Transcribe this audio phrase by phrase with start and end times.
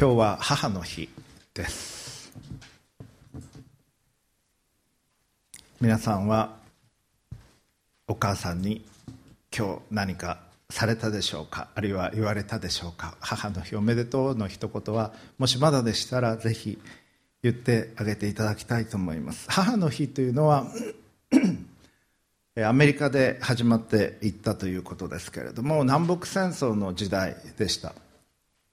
[0.00, 1.10] 今日は母の日
[1.52, 2.32] です。
[5.78, 6.56] 皆さんは
[8.08, 8.82] お母さんに
[9.54, 10.38] 今日何か
[10.70, 11.68] されたでしょうか？
[11.74, 13.14] あるいは言われたでしょうか？
[13.20, 16.78] 母の日おめでとうの一言はもしまだでしたらぜひ
[17.42, 19.50] 言ってあげていただきたいと思います。
[19.50, 20.64] 母の日というのは
[22.66, 27.94] アメリカで始まっていったということですけれども南北戦争の時代でした。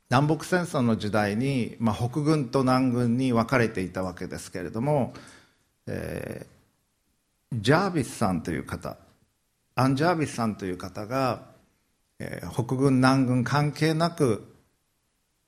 [0.10, 5.14] 南北戦争の時代に、まあ、北軍と南軍に分かれていたわけですけれども、
[5.86, 8.98] えー、ジャービスさんという方
[9.76, 11.42] アン・ジャービスさんという方が、
[12.20, 14.48] えー、北軍南軍関係なく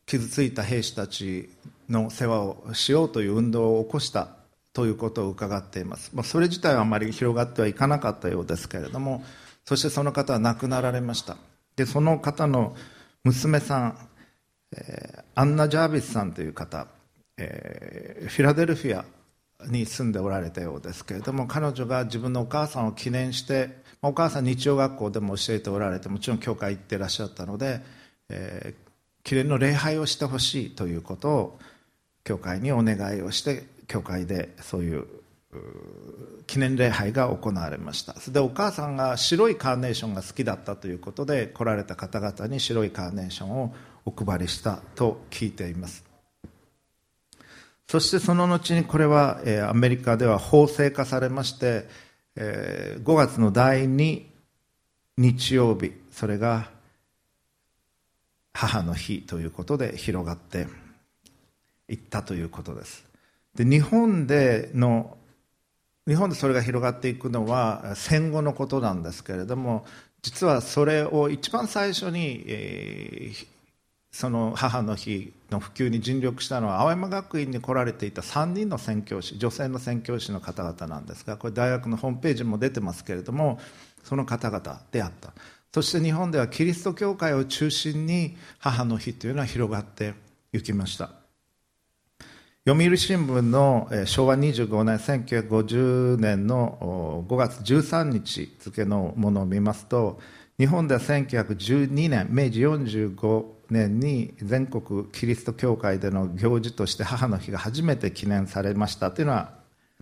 [0.06, 1.50] 傷ついた兵士たち
[1.90, 4.28] の世話をしようという運動を起こした
[4.74, 9.24] ということを伺っています、まあ、それ自体はあまり広がってはいかなかったようですけれども
[9.66, 11.38] そしてその方は亡くなられました。
[11.76, 12.76] でその方の
[13.24, 14.09] 娘さん
[14.76, 16.88] えアンナ・ジャービスさんという方、
[17.38, 19.06] えフィラデルフィア
[19.68, 27.82] に住んでおられたようですけれども彼女が自分のお母さんを記念してお母さん日曜学校でも教えておられてもちろん教会行ってらっしゃったので、
[28.30, 31.60] えー、記念の礼拝をしてほしいということを
[32.24, 35.06] 教会にお願いをして教会でそういう
[36.48, 38.14] 記念礼拝が行われました。
[38.20, 43.74] それでお母さんが白いカーネーションが好きだったということで来られた方々に白いカーネーションを
[44.10, 46.04] お配りしたと聞いています。
[47.88, 51.88] そしてその後にこれは、えアメリカでは法制化されまして、
[52.36, 54.24] え5月の第2
[55.18, 56.70] 日曜日それが
[58.54, 60.68] 母の日ということで広がって
[61.88, 63.06] いったということです。
[63.56, 65.18] で日本での
[66.08, 69.86] 日本でそれが広がっていくのは戦後のことなんですけれども
[70.22, 73.48] 実はそれを一番最初に、えー、
[74.12, 83.60] その母の日の普及に尽力したのは青山学院に来られていた3人の宣教師女性の宣教師の方々なんですがこれ大学のホームページにも出てますけれども
[84.04, 85.34] その方々であった。
[85.72, 90.16] そして日本ではキリスト教会を中心に母の日というのは広がって
[90.52, 91.12] いきました。
[92.66, 100.20] 読売新聞の昭和25年1950年の5月13日付のものを見ますと
[100.60, 109.54] 日本では1912年明治45年に全国キリスト教会での行事として母の日が初めて記念されましたというのは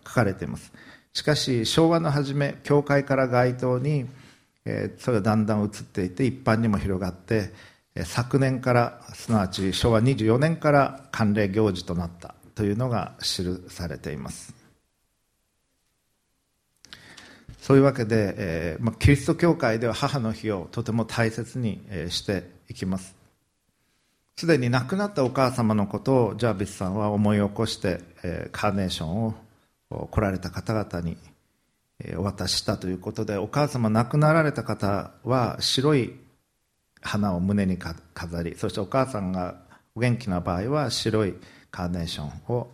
[0.03, 0.73] 書かれています。
[1.13, 4.07] しかし昭和の初め教会から街頭に、
[4.97, 7.53] それがだんだん移っていて一般にも広がって
[8.03, 14.56] 昨年からすなわち昭和24年から慣例行事となったというのが記されています。
[17.67, 23.13] そういうわけで、えーまあ、キリスト教会では母の日をとても大切に、えー、していきます。
[24.37, 29.25] すでに亡くなったお母様のことをジャービスさんは思い起こして、えー、カーネーション
[29.89, 31.17] を来られた方々に、
[31.99, 36.13] えー、お渡ししたということでお母様亡くなられた方は白い
[37.01, 39.55] 花を胸に飾りそしてお母さんが
[39.93, 41.33] お元気な場合は白い
[41.69, 42.69] カーネーションを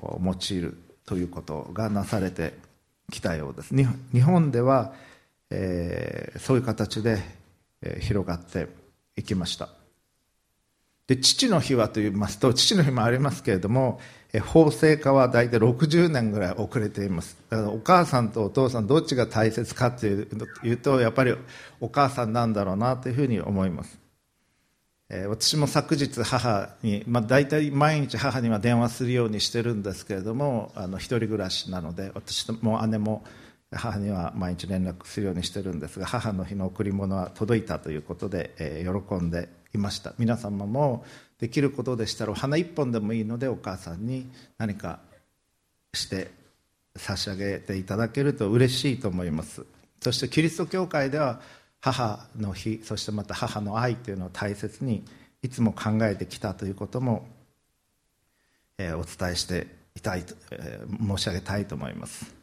[0.00, 2.73] 用いるということがなされて
[3.10, 3.74] きたようです。
[3.74, 4.92] 日本では、
[5.50, 7.18] えー、そういう形で、
[7.82, 8.68] えー、広がって
[9.16, 9.68] いきました。
[11.06, 14.00] で父の日はといいますと父の日もありますけれども
[14.34, 17.36] え法制化は大体60年ぐらい遅れています。
[17.50, 20.22] だからお母さんとお父さんどっちが大切かとい
[20.72, 21.34] うとやっぱり
[21.80, 24.03] お母さんなんだろうなというふうに思います。
[25.28, 33.22] 私も昨日母に、まあ、大体毎日母には電話するようにしてるんですけれどもあの一人暮らしなので私も姉も
[33.70, 40.14] 母には毎日連絡するようにしてるんですが母の日の贈り物は届いたということで、えー、喜んでいました。
[40.18, 41.04] 皆様も
[41.38, 45.00] できることでしたらお花一本でもいいのでお母さんに何か
[45.92, 46.30] して
[46.96, 49.66] 差し上げていただけると嬉しいと思います。
[50.00, 51.40] そしてキリスト教会では
[51.84, 55.04] 母の日そしてまた母の愛というのを大切に
[55.42, 57.26] いつも考えてきたということも、
[58.78, 62.34] えー、お伝えしていたいと、えー、申し上げたいと思います。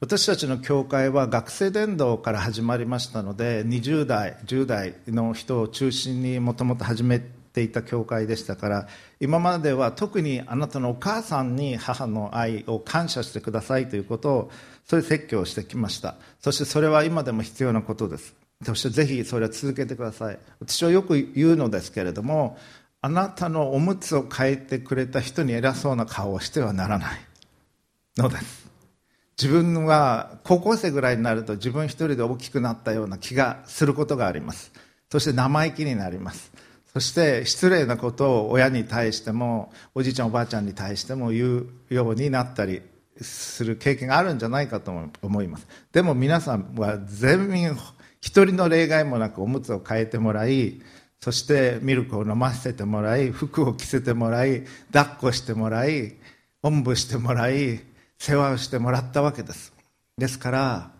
[0.00, 8.88] 私たちの教会は学生伝道から始まりましたので20代10代の人を中心にもともと始めていた教会でしたから
[9.20, 14.50] 今までは特にあなたのお母さんに母の愛を感謝してくださいということを
[14.84, 16.16] そういう説教をしてきました。
[16.40, 18.41] そしてそれは今でも必要なことです。
[18.64, 20.38] そしてぜひそれは続けてください。
[20.60, 22.58] 私はよく言うのですけれども
[23.00, 27.20] あなたのおむつを変えてくれた人に偉そうな顔をしてはならない
[28.16, 28.62] のです。
[29.40, 34.72] 自分は高校生ぐらいになると自分一人で大きくなったような気がすることがあります。
[35.10, 36.52] そして生意気になります。
[36.92, 42.82] そして失礼なことを親に対してもおじいちゃんおばあちゃんに対しても言うようになったり
[43.20, 44.92] する経験があるんじゃないかと
[45.22, 45.66] 思います。
[45.90, 47.76] でも皆さんは全員
[48.22, 50.80] 一人の例外もなくおむつを変えてもらい
[51.20, 56.14] そしてミルクを飲ませてもらい服を着せてもらい抱っこしてもらい
[56.62, 57.80] おんぶしてもらい
[58.18, 59.72] 世話をしてもらったわけです。
[60.16, 60.90] ですから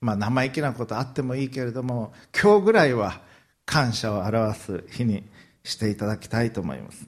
[0.00, 3.22] まあ生意気なことあってもいいけれども今日ぐらいは
[3.64, 5.24] 感謝を表す日に
[5.64, 7.06] していただきたいと思います。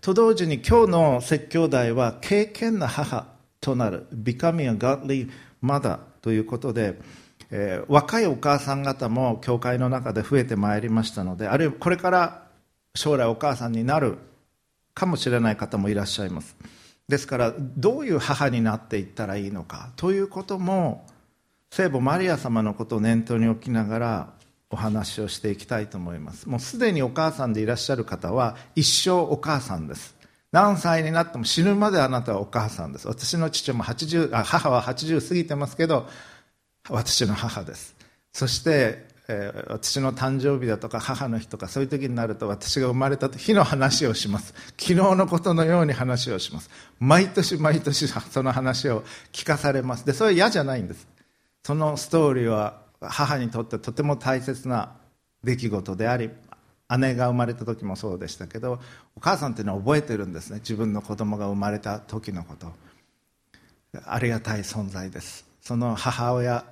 [0.00, 3.26] と同時に今日の説教題は敬虔な母
[3.60, 5.30] となる Becoming a Godly
[5.62, 6.98] Mother ということで、
[7.56, 12.42] えー、若いお母さん方も教会の中で増えてまいりましたのであるいはこれから
[12.96, 14.18] 将来お母さんになる
[14.92, 16.56] かもしれない方もいらっしゃいます。
[17.08, 21.06] ですからどういう母になっていったらいいのかということも
[21.70, 24.32] 聖母マリア様のことを念頭に置きながら
[24.70, 26.48] お話をしていきたいと思います。
[26.48, 30.16] もうすでにお母さんでいらっしゃる方は一生お母さんです。
[30.50, 33.06] 何歳になっても死ぬまであなたはお母さんです。
[33.06, 36.08] 私の父も80あ母は80過ぎてますけど
[36.88, 37.94] 私の母です。
[38.32, 44.54] そしてえー、私の誕生日だとか母の日とかそういう時になると私が生まれた日の話をします。
[44.78, 46.68] 昨日のことのように話をします。
[47.00, 49.02] 毎年毎年その話を
[49.32, 50.04] 聞かされます。
[50.04, 51.08] でそれは嫌じゃないんです。
[51.62, 54.92] そのストーリーは母にとってとても大切な
[55.42, 56.30] 出来事であり
[56.98, 58.78] 姉が生まれた時もそうでしたけど
[59.16, 60.58] お母さんっていうのは覚えてるんですね。
[60.58, 62.70] 自分の子供が生まれた時のこと。
[64.04, 65.46] ありがたい存在です。
[65.62, 66.66] その母親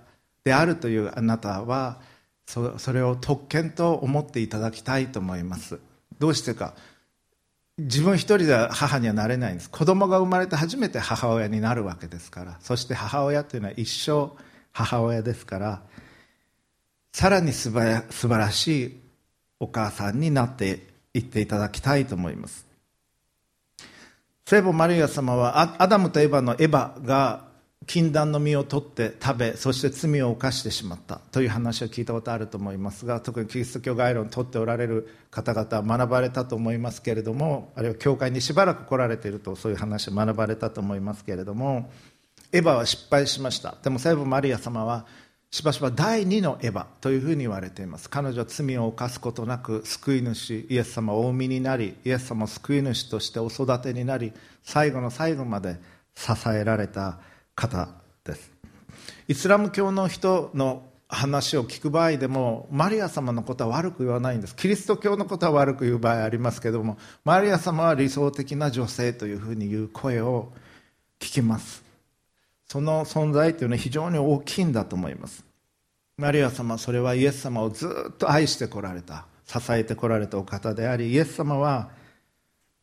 [0.44, 2.00] であるというあなたは
[2.46, 5.78] そそれを特権と思っていただきたいと思います。
[6.18, 6.74] どうしてか。
[7.78, 9.70] 自分一人では母にはなれないんです。
[9.70, 12.56] 子供が生まれて初めて母親になるわけですから。
[12.60, 14.30] そして母親というのは一生
[14.72, 15.82] 母親ですから。
[17.12, 19.00] さらに素晴らしい
[19.60, 22.66] お母さんになっていっていただきたいと思います。
[24.44, 27.51] 聖母マリア様はアダムとエヴァのエヴァが
[27.86, 41.90] 禁断の実を取って食べそして罪を犯してしまったという話を聞いたことあると思いますが特にキリスト教概論を取っておられる方々は学ばれたと思いますけれどもあるいは教会にしばらく来られているとそういう話を学ばれたと思いますけれども
[42.52, 43.76] エヴァは失敗しました。
[43.82, 45.06] でも聖母マリア様は
[45.50, 48.10] しばしば第二のエヴァというふうに言われています。
[48.10, 54.32] 彼女は罪を犯すことなく救い主イエス様をお産みになりイエス様を救い主としてお育てになり
[54.62, 55.78] 最後の最後まで
[56.14, 57.18] 支えられた
[57.54, 57.88] 方
[58.24, 58.52] です。
[59.28, 64.56] イスラム教の人の話を聞く場合でもマリア様のことは悪く言わないんです。
[64.56, 70.52] キリスト教のことは悪く言う場合ありますけどもマリア様は理想的な女性というふうに言う声を
[71.20, 71.82] 聞きます。
[72.66, 75.44] その存在というのは非常に大きいんだと思います。
[76.16, 81.90] マリア様それはイエス様をずっと愛してこられた支えてこられたお方でありイエス様は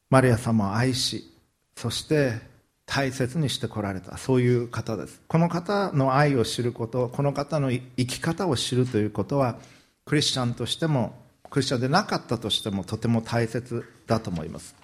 [0.10, 1.31] マリア様を愛し
[1.75, 2.49] そして
[2.90, 4.18] 大切にしてこられた。
[4.18, 5.22] そういう方です。
[5.28, 9.58] この方の愛を知ることこの方の生き方を知るということは
[10.06, 11.16] クリスチャンとしても
[11.52, 14.76] クリスチャンでなかったとしてもとても大切だと思います。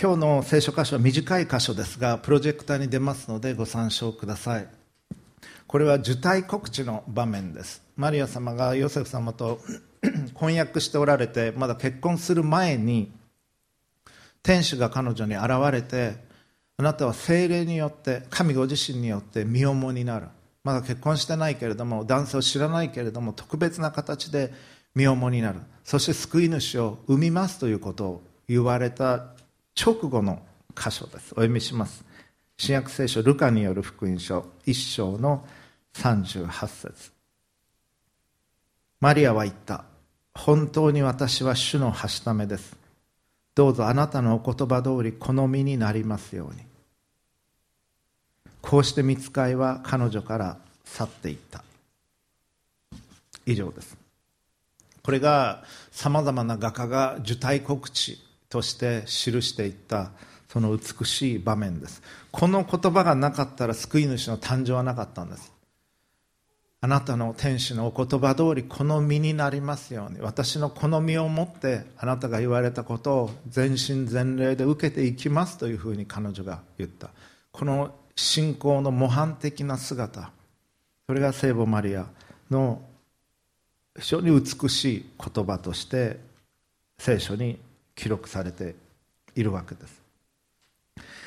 [0.00, 4.68] 今日の聖書箇所は短い箇所ですがプロジェクターに出ますのでご参照ください。
[5.66, 7.82] これは受胎告知の場面です。
[7.96, 9.60] マリア様がヨセフ様と
[10.34, 13.10] 婚約しておられてまだ結婚する前に
[14.42, 16.16] 天使が彼女に現れて
[16.78, 20.28] あなたは精霊によって神ご自身によって身重になる。
[20.64, 24.52] まだ結婚してないけれども男性を知らないけれども特別な形で
[24.94, 25.60] 身重になる。
[25.84, 29.26] そして救い主を生みますということを言われた
[29.78, 30.40] 直後の
[30.74, 31.32] 箇所です。
[31.32, 32.04] お読みします。
[32.56, 35.44] 新約聖書ルカによる福音書1章の
[35.94, 37.12] 38節。
[39.00, 39.84] マリアは言った。
[40.34, 42.79] 本当に私は主のはしためです。
[43.54, 46.62] どうぞあなたのお言葉通り好みになりますように。
[48.62, 51.64] こうして見つかいは彼女から去っていった。
[53.46, 53.96] 以上です。
[55.02, 60.10] これがさまざまな画家が受胎告知として記していった
[60.48, 62.02] その美しい場面です。
[62.30, 65.52] この言葉がなかったら救い主の誕生はなかったんです。
[66.82, 77.10] あなたの天使のお言葉通りこの身になりますように私のこの身をもってあなたが言われたことを全身全霊で受けていきますというふうに彼女が言った。
[77.52, 80.30] この信仰の模範的な姿
[81.06, 82.06] それが聖母マリア
[82.50, 82.80] の
[83.98, 86.18] 非常に美しい言葉として
[86.98, 87.58] 聖書に
[87.94, 88.74] 記録されて
[89.34, 90.00] いるわけです。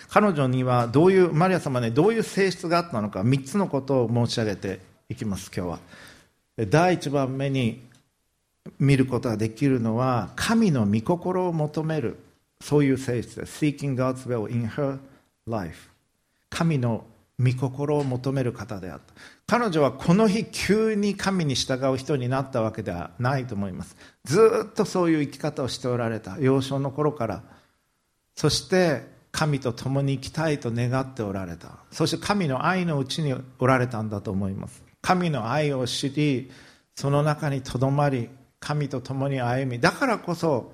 [0.10, 5.79] 彼女にはどういうマリア様にどういう性質があったのか3つのことを申し上げていきます今日は。
[6.58, 7.84] 第1番目に
[8.79, 12.17] 見ることができるのは神の御心を求める
[12.62, 13.63] そういう性質です。
[13.63, 14.98] Seeking God's will in her
[15.48, 15.89] life
[16.50, 17.05] 神の
[17.39, 19.13] 御心を求める方であった。
[19.46, 23.96] 彼女はこの日急に神に従う人になったわけではないと思います。
[24.24, 27.43] ずっとそういう生き方をしておられた幼少の頃から。
[28.36, 31.77] そして神と共に生きたいと願っておられた。
[31.91, 34.92] そして神の愛のうちにおられたんだと思います。
[35.03, 36.50] 神の愛を知り
[36.95, 38.29] その中にとどまり
[38.60, 40.72] 神と共に歩みだからこそ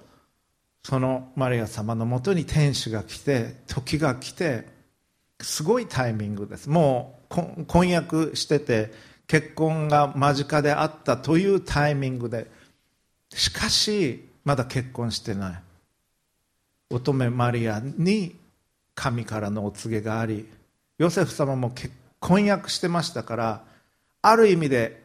[0.84, 4.68] そのマリア様のもとに天使が来て時が来て
[5.42, 6.70] すごいタイミングです。
[6.70, 8.92] もう婚約してて
[9.28, 12.50] 結婚が間近であったというタイミングで
[13.30, 15.62] しかしまだ結婚してない。
[16.92, 18.36] 乙女マリアに
[18.96, 20.48] 神からのお告げがあり
[20.98, 21.74] ヨセフ様も
[22.20, 23.69] 婚約してましたから
[24.22, 25.04] ある意味で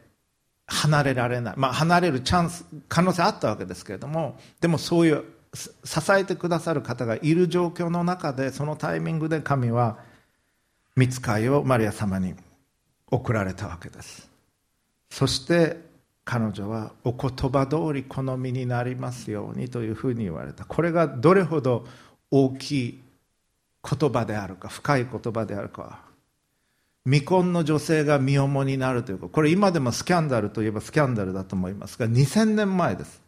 [0.67, 5.23] 離れられない、まあ、離れるチャンス可能性あったわけですけれどもでもそういう
[5.55, 5.71] 支
[6.11, 9.97] えてくださる方がいる状況の中でそのタイミングで神は
[10.95, 12.35] 見つかりをマリア様に
[13.09, 14.29] 送られたわけです。
[15.09, 15.77] そして
[16.25, 20.65] 彼女はお言葉通り好みになりますようにというふうに言われた。
[20.65, 21.85] これがどれほど
[22.31, 23.03] 大きい
[23.87, 26.04] 言葉であるか深い言葉であるか
[27.05, 33.21] 未婚の女性が身重になるというかこれ今でもスキャンダルといえばスキャンダルだと思いますが2000年前です。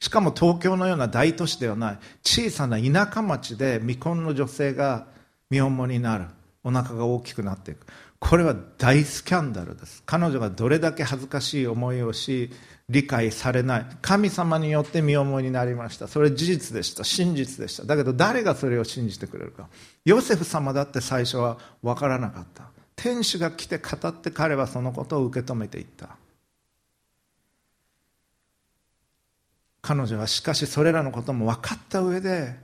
[0.00, 5.06] しかも東京のような大都市ではない小さな田舎町で未婚の女性が
[5.50, 6.26] 身重になる。
[6.62, 7.86] お腹が大きくなっていく。
[8.18, 10.02] これは大スキャンダルです。
[10.06, 12.50] 彼女がどれだけ恥ずかしい思いをし
[12.88, 13.86] 理解されない。
[14.00, 16.08] 神様によって身重になりました。
[16.08, 17.04] それ事実でした。
[17.04, 17.84] 真実でした。
[17.84, 19.68] だけど誰がそれを信じてくれるか。
[20.06, 22.73] ヨセフ様だって最初は分からなかった。
[22.96, 26.16] 天使が来て語って彼はそのことを受け止めていった。
[29.82, 32.56] 彼女はしかしそれらのことも分かった上で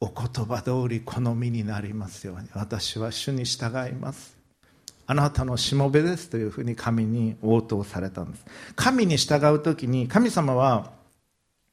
[0.00, 2.48] お言葉通り好みになりますように。
[2.54, 4.36] 私は主に従います。
[5.06, 8.44] あなたのしもべですというふうに神に応答されたんです。
[8.74, 10.90] 神に従う時に神様は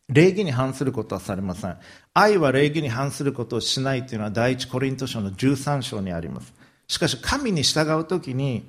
[0.10, 1.78] 礼儀に反することはされません。
[2.14, 6.54] 愛は礼儀に反することをしないというのは第一コリント書の13章にあります。
[6.88, 8.66] しかし神に従う時に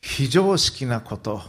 [0.00, 1.42] 非常識なこと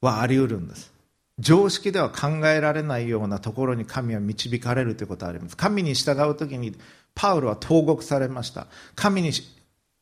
[0.00, 0.92] はあり得るんです。
[1.38, 5.56] 常識では考えられないようなところに神は導かれるということがあります。
[5.56, 6.74] 神に従う時に
[7.14, 8.66] パウロは投獄されました。
[8.94, 9.32] 神に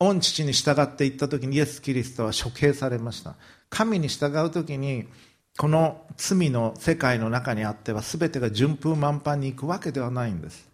[0.01, 3.37] 御父に従っていった時にイエス・キリストは処刑されました。
[3.71, 5.07] 神に従う時に
[5.57, 10.68] この罪の世界の中にあっては全てが順風満帆に行くわけではないんです。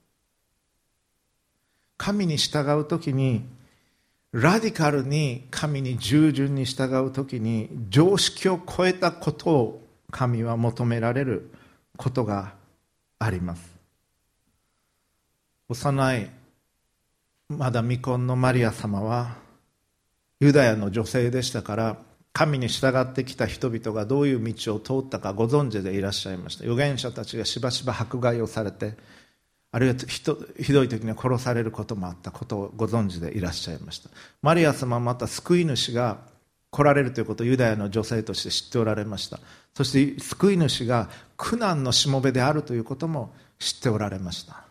[2.05, 3.47] 神に従う時に
[4.31, 11.51] ラディカルに神に従順に従う時に常識を超えたことを神は求められる
[11.97, 12.53] ことが
[13.19, 13.75] あります。
[15.71, 16.31] 幼い
[17.49, 19.37] まだ未婚のマリア様は
[20.41, 21.97] ユダヤの女性でしたから
[22.35, 26.65] 神に従ってきた人々がどういう道を通ったかご存知でいらっしゃいました。
[26.65, 28.93] 預言者たちがしばしば迫害をされて
[29.75, 34.09] あるいはひどい時には殺されることもあったことをご存知でいらっしゃいました。
[34.41, 36.19] マリア様はまた救い主が
[36.71, 39.41] 来られるということをユダヤの女性として知っておられました。
[39.75, 44.63] そして救い主が苦難のしもべであるということも知っておられました。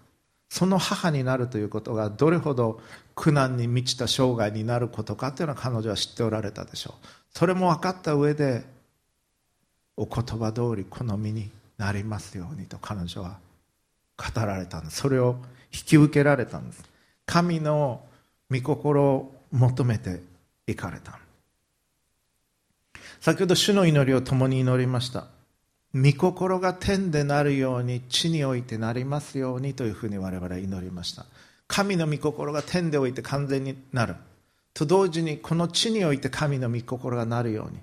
[0.47, 2.79] その母になるということがどれほど
[3.13, 7.07] 苦難に満ちた生涯になることかというのは彼女は知っておられたでしょう。
[7.37, 8.63] それも分かった上で
[9.97, 13.42] お言葉通り好みになりますようにと彼女は
[14.23, 14.97] 語られたんです。
[14.97, 15.37] それを
[15.73, 16.83] 引き受けられたんです。
[17.25, 18.01] 神の
[18.49, 20.21] 御心を求めて
[20.67, 21.19] いかれた。
[23.19, 25.27] 先ほど主の祈りを共に祈りました。
[25.95, 31.25] 御心が天でなるように地においてなりますようにというふうに我々祈りました。
[31.67, 34.15] 神の御心が天でおいて完全になる。
[34.73, 37.79] と同時にこの地において神の御心がなるように。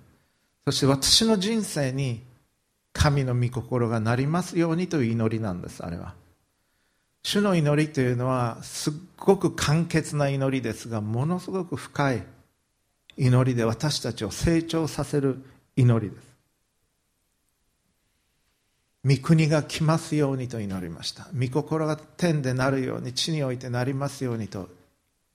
[0.67, 2.23] そして私の人生に
[2.93, 6.20] 神の御心がなりますようにという祈りなんですあれは。
[7.23, 12.23] 主の祈りというのはすっごく簡潔な祈りですがものすごく深い
[13.17, 15.45] 祈りで私たちを成長させる
[15.77, 16.31] 祈りです。
[19.03, 21.29] 御国が来ますようにと祈りました。
[21.35, 24.69] 御心が天でなるように地においてなりますようにと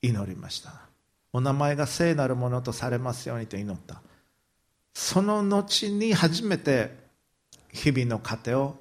[0.02, 0.72] 祈りました。
[1.34, 4.02] お名前が聖なるものとされますようにと祈った。
[4.94, 6.96] その後に初めて
[7.72, 8.78] 日々の糧を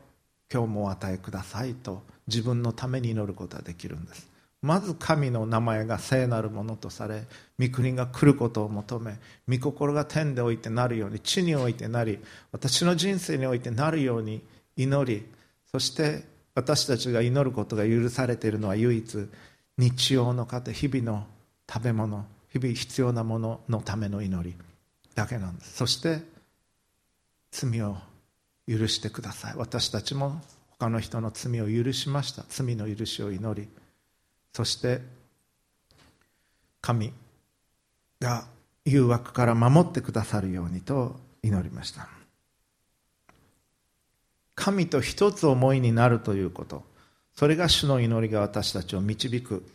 [0.52, 4.34] 今日もお与えくださいと自分のために祈ることができるんです。
[4.64, 7.24] まず神の名前が聖なるものとされ
[7.60, 12.18] 御国が来ることを求め御心が天でおいてなるように地においてなり
[12.50, 14.42] 私の人生においてなるように
[14.74, 15.26] 祈り
[15.70, 19.28] そして私たちが祈ることが許されているのは唯一
[19.76, 21.26] 日曜の糧日々の
[21.70, 24.56] 食べ物日々必要なもののための祈り
[25.14, 25.74] だけなんです。
[25.74, 26.22] そして
[27.50, 27.96] 罪を
[28.68, 29.54] 許してください。
[29.56, 30.40] 私たちも
[30.84, 32.44] 他の人の罪を許しました。
[32.48, 33.68] 罪の許しを祈り。
[34.52, 35.00] そして
[36.82, 37.12] 神
[38.20, 38.44] が
[38.84, 42.06] 誘惑から守ってくださるようにと祈りました。
[44.54, 46.84] 神と一つ思いになるということ。
[47.34, 49.66] それが主の祈りが私たちを導く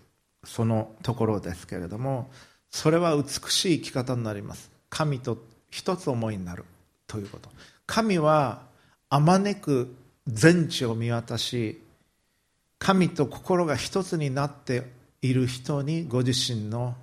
[0.44, 2.30] そのところですけれども
[2.70, 4.70] それは美しい生き方になります。
[4.92, 5.40] 神と
[5.72, 6.66] 一つ思いになる
[7.08, 7.50] ということ。
[7.88, 8.62] 神は
[9.10, 9.96] あまねく
[10.32, 11.82] 全地を見渡し
[12.78, 14.84] 神と心が一つになって
[15.22, 16.96] いる人にご自身の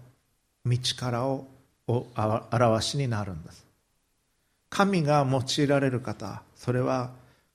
[0.64, 1.46] 道からを
[1.86, 3.66] 表しになるんです。
[4.70, 7.10] 神が用いられる方それは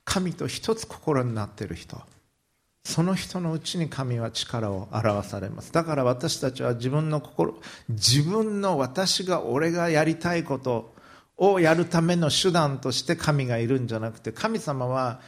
[0.05, 2.01] 神と一つ心になっている人。
[2.83, 5.71] その人のうちに神は力を表されます。
[5.71, 7.55] だから私たちは自分の心
[7.89, 10.93] 自分の私が俺がやりたいこと
[11.37, 15.19] をやるための手段として神がいるんじゃなくて神様は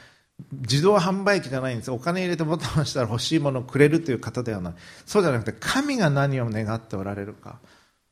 [0.52, 1.92] 自動販売機じゃないんです。
[1.92, 4.74] お金入れてボタンを押したら欲しいものをくれるという方ではない。
[5.06, 7.60] そうじゃなくて神が何を願っておられるか。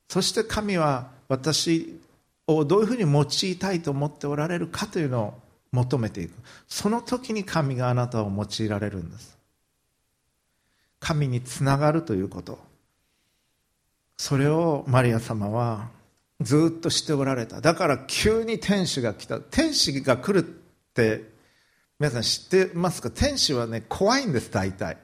[0.08, 2.00] そして神は私
[2.48, 5.40] をどういうふうに用いたいと思っておられるかというのを
[5.72, 6.34] 求めていく。
[6.68, 9.38] その時に神があなたを用いられるんです。
[11.00, 12.60] 神につながるということ。
[14.18, 15.90] それをマリア様は
[16.42, 17.62] ずっとしておられた。
[17.62, 19.40] だから急に天使が来た。
[19.40, 20.50] 天使が来るっ
[20.94, 21.31] て
[22.02, 23.12] 皆さん知ってますか？
[23.12, 24.98] 天使はね怖いんです大体。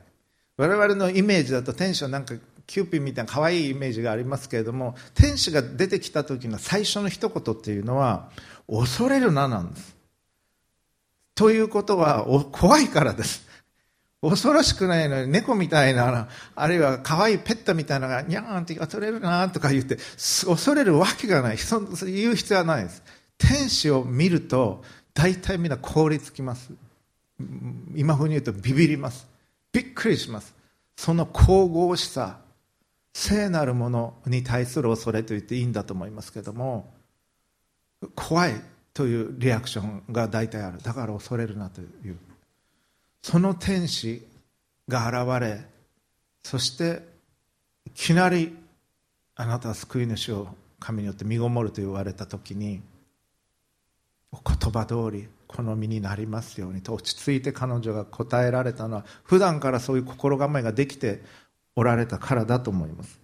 [0.57, 2.33] 我々のイメージだと天使はなんか
[2.65, 8.31] キューピーみたいな可愛いイメージがありますけれども天使が出てきた時の最初の一言っていうのは
[8.67, 9.95] 恐れるななんです。
[11.35, 13.47] ということは怖いからです。
[14.23, 21.59] 恐ろしくないのに猫みたいなあるいは可愛いペットみたいなのがニャーンって恐れるなとか言って恐れるわけがない。
[21.59, 23.03] そ言う必要はないです。
[23.37, 26.71] 天使を見ると大体みんな凍りつきます。
[27.95, 29.27] 今風に言うとビビります。
[29.71, 30.53] びっくりします。
[30.95, 32.39] その神々しさ
[33.13, 36.91] 聖なるものに対する恐れと言っていいんだと思いますけども
[38.15, 38.53] 怖い
[38.93, 40.81] というリアクションが大体ある。
[40.81, 42.17] だから恐れるなという。
[43.21, 44.25] その天使
[44.87, 45.65] が現れ
[46.43, 47.01] そして
[47.85, 48.55] いきなり
[49.35, 50.47] あなたは救い主を
[50.79, 52.81] 神によって身ごもると言われた時に
[54.31, 61.21] お言葉通り好みになりますようにと落ち着いて彼女が答えられたのは普段からそういう心構えができて
[61.75, 63.19] おられたからだと思います。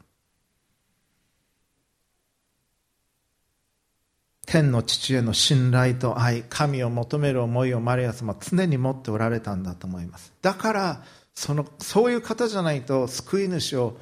[4.45, 10.33] 天の父への信頼と愛神を求める思いをマリア様は常に持っておられたんだと思います。
[10.41, 13.97] だからそのそういう方じゃないと救い主を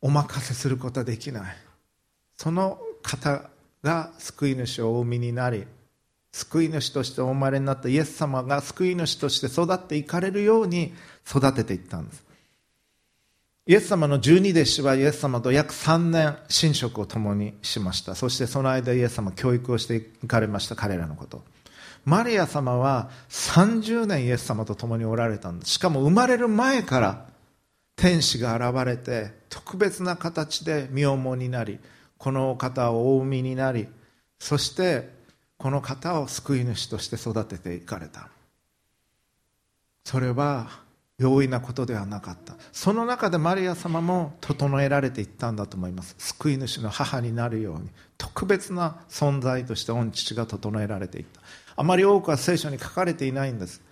[0.00, 1.56] お任せすることはできない。
[2.36, 3.50] その方
[3.82, 5.66] が救い主をお産みになり
[6.32, 10.94] 救い主としてお生まれになったイエス様が救い主として育っていかれるように
[11.26, 12.24] 育てていったんです。
[13.66, 18.14] イエス様の十二弟子はイエス様と約3年寝食を共にしました。
[18.14, 21.42] そしてその間イエス様教育をしていかれました彼らのこと。
[22.04, 25.72] マリア様は30年イエス様と共におられたんです。
[25.72, 27.26] しかも生まれる前から
[27.96, 31.78] 天使が現れて特別な形で身重になり
[32.16, 33.88] この方をお産みになり
[34.38, 35.17] そして
[35.58, 38.28] この方を救い主として育てていかれた。
[40.04, 40.70] それは
[41.18, 42.54] 容易なことではなかった。
[42.72, 46.14] その中でマリア様も整えられていったんだと思います。
[46.18, 47.90] 救い主の母になるように。
[48.16, 51.40] 特別な存在として御父が整えられていった。
[51.74, 53.82] あまり多くは聖書に書かれていないんです。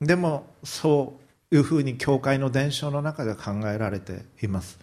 [0.00, 1.14] でもそ
[1.50, 4.78] ういうふうに教会の伝承の中で考えられています。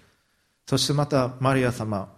[0.65, 2.09] そしてまたマリア様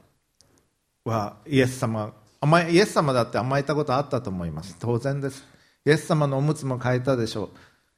[1.03, 4.75] はイエス様甘えイエス様だって甘えたことあったと思います。
[4.77, 5.45] 当然です。
[5.86, 7.49] イエス様のおむつも変えたでしょう。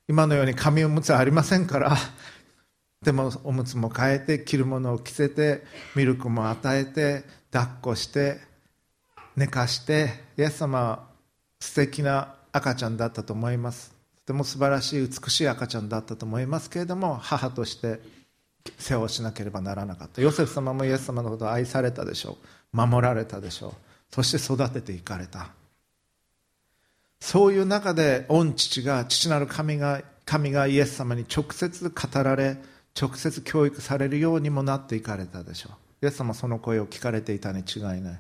[0.08, 1.97] 今のように紙おむつはありませんから。
[3.01, 5.63] でもおむつも変えて着るものを着せて
[5.95, 8.39] ミルクも与えて抱っこして
[9.36, 11.03] 寝かしてイエス様は
[11.60, 13.95] 素敵な赤ちゃんだったと思います。
[14.19, 17.99] とても素晴らしい美しい赤ちゃんだったと思いますけれども母として
[18.77, 20.21] 世話をしなければならなかった。
[20.21, 22.38] ヨセフ様もイエス様のことを愛されたでしょ
[22.73, 22.77] う。
[22.77, 23.94] 守られたでしょう。
[24.11, 25.49] そして育てていかれた。
[27.19, 32.57] そういう中で御父が父なる神が神がイエス様に直接語られ
[32.99, 35.69] 直接教育されるようにもなっていかれたでしょ
[36.01, 36.05] う。
[36.05, 38.19] イエス様その声を聞かれていたに違いない。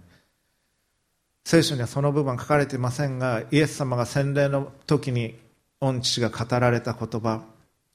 [1.45, 5.35] 聖書にはその部分は書かれていませんがイエス様が洗礼の時に
[5.79, 7.43] 御父が語られた言葉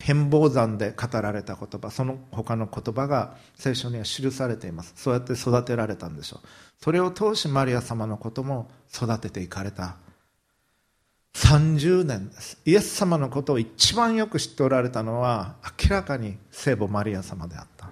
[0.01, 4.95] 変貌山で語られた言葉その他の言葉が聖書には記されています。
[4.97, 6.47] そうやって育てられたんでしょう。
[6.83, 9.97] それを通しマリア様のことも育てていかれた。
[11.35, 12.59] 30年です。
[12.65, 17.91] イエス様のことを一番よく知っておられたのは明らかに聖母マリア様であった。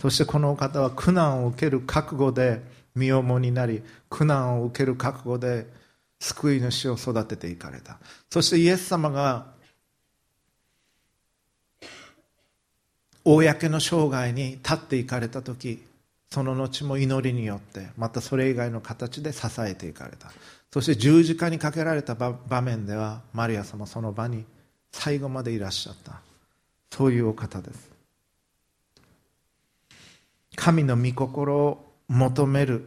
[0.00, 2.62] そしてこのお方は苦難を受ける覚悟で
[2.94, 5.66] 身重になり苦難を受ける覚悟で
[6.20, 7.98] 救い主を育てていかれた。
[8.30, 9.55] そしてイエス様が
[13.34, 15.84] 公の生涯に立っていかれた時
[16.30, 20.30] その後も祈りによってまたそれ以外の形で支えていかれた。
[20.72, 24.44] そして十字架にかけられた場面ではマリア様その場に
[24.92, 26.20] 最後までいらっしゃった。
[26.90, 27.90] そういうお方です。
[30.54, 32.86] 神の御心を求める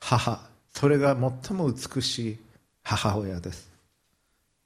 [0.00, 0.40] 母。
[0.72, 2.38] それが最も美しい
[2.82, 3.70] 母親です。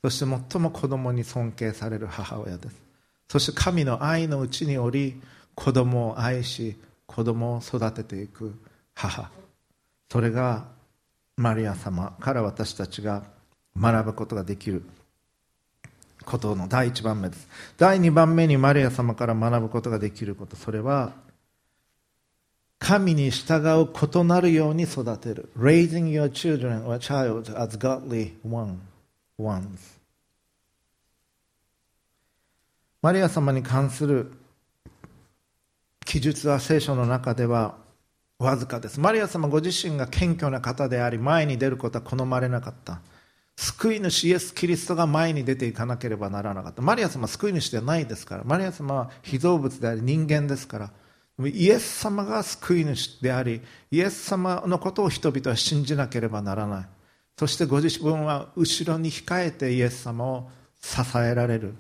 [0.03, 2.88] そして最も子供に尊敬される母親です。
[3.29, 5.21] そして神の愛のうちにおり
[5.55, 8.55] 子供を愛し子供を育てていく
[8.95, 9.31] 母。
[10.11, 10.67] それが
[11.37, 13.25] マリア様から私たちが
[13.79, 14.83] 学ぶことができる。
[16.25, 17.49] ことの第1番目です。
[17.79, 20.57] 第2番目にマリア様から学ぶことができること。
[20.57, 21.13] それは
[22.79, 25.51] 神に従う異なるように育てる。
[25.59, 28.79] Raising your children or child as godly one,
[29.39, 29.98] ones
[33.01, 34.33] マリア様に関する
[36.05, 37.77] 記述は聖書の中では
[38.41, 38.99] わずかです。
[38.99, 43.01] マリア様ご自身が謙虚な方であり前に出ることは好まれなかった。
[43.57, 46.83] 救い主イエス・キリストが前に出ていかなければならなかった。
[46.83, 48.43] マリア様は救い主ではないですから。
[48.45, 50.91] マリア様は被造物であり人間ですから。
[51.45, 53.61] イエス様が救い主であり
[53.93, 56.87] イエス様のことを人々は信じなければならない。
[57.39, 61.75] そしてご自分は後ろに控えてイエス様を支えられる。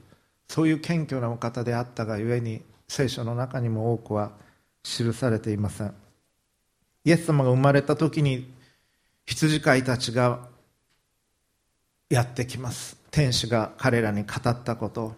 [0.48, 4.32] そういう謙虚なお方であったがゆえに聖書の中にも多くは
[4.82, 5.94] 記されていません。
[7.04, 8.50] イエス様が生まれた時に
[9.26, 10.48] 羊飼いたちが
[12.08, 12.96] やってきます。
[13.10, 15.14] 天使が彼らに語ったこと。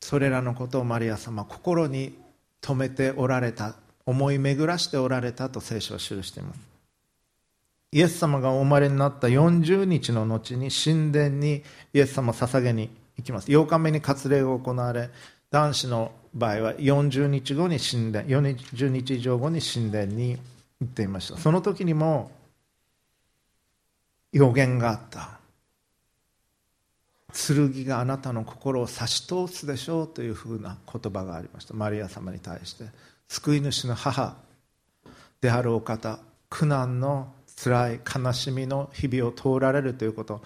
[0.00, 2.16] それらのことをマリア様心に
[2.60, 3.74] 留めておられた。
[4.04, 6.60] 思い巡らしておられたと聖書は記しています。
[7.92, 11.62] イエス様がお生まれになった40日の後に神殿に
[11.92, 13.48] イエス様を捧げに行きます。
[13.50, 15.10] 8日目に割礼が行われ
[15.50, 20.38] 男子の場合は40日後に神殿40日以上後に神殿に
[20.80, 21.36] 行っていました。
[21.36, 22.30] その時にも
[24.32, 25.38] 予言があった。
[27.32, 31.74] 剣があなたの心を差し通すでしょうというふうな言葉がありました。
[31.74, 32.84] マリア様に対して
[33.28, 34.36] 救い主の母
[35.40, 40.42] であるお方苦難の辛い悲しみの日々を通られるということ。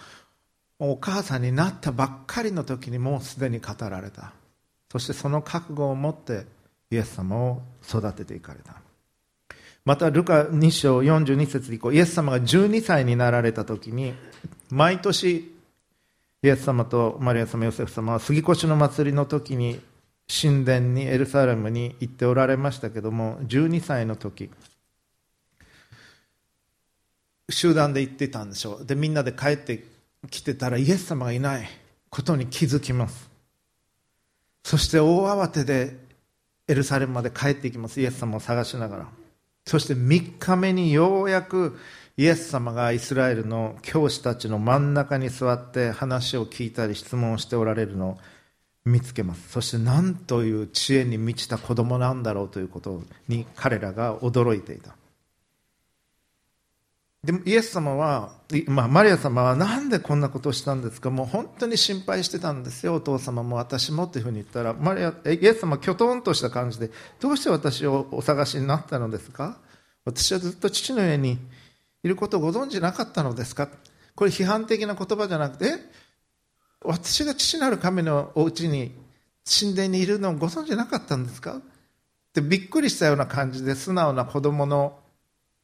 [0.91, 4.33] お母さんになったばっかりの時にもうすでに語られた。
[4.91, 6.45] そしてその覚悟を持って
[6.91, 8.75] イエス様を育てていかれた。
[9.85, 14.13] またルカ2章42節以降イエス様が12歳になられた時に
[14.69, 15.53] 毎年
[16.41, 19.81] イエス様とマリア様ヨセフ様は杉越の祭りの時に
[20.27, 24.49] 神殿にエルサレムに行っておられましたけども12歳の時
[27.49, 28.85] 集団で行ってたんでしょう。
[28.85, 29.83] でみんなで帰って
[30.29, 31.67] 来てたらイエス様がいない
[32.09, 33.29] ことに気づきます。
[34.63, 35.97] そして大慌てで
[36.67, 37.99] エルサレムまで帰っていきます。
[38.01, 39.07] イエス様を探しながら。
[39.65, 41.77] そして3日目にようやく
[42.17, 48.17] イエス様がイスラエルの教師たちの真ん中に座って話を聞いたり質問をしておられるのを
[48.85, 49.49] 見つけます。
[49.49, 54.95] そして何という知恵に満ちた子供なんだろうということに彼らが驚いていた。
[57.23, 58.33] でもイエス様は、
[58.67, 61.09] まあ、マリア様はなんでこんなことをしたんですか？
[61.09, 64.73] もう本当に心配してたんですよお父様も私もっていうふうに言ったら。
[64.73, 69.57] マリアイエス様はきょとんとした感じでどうして私をお探しになったのですか？
[70.03, 71.37] 私はずっと父の家に
[72.03, 73.69] いることをご存じなかったのですか？
[74.15, 75.75] これ批判的な言葉じゃなくて
[76.83, 78.91] 私が父なる神のお家に
[79.49, 81.55] 神殿にいるのをご存じなかったんですか？
[81.55, 81.61] っ
[82.33, 84.99] てびっくりしたような感じで素直な子供の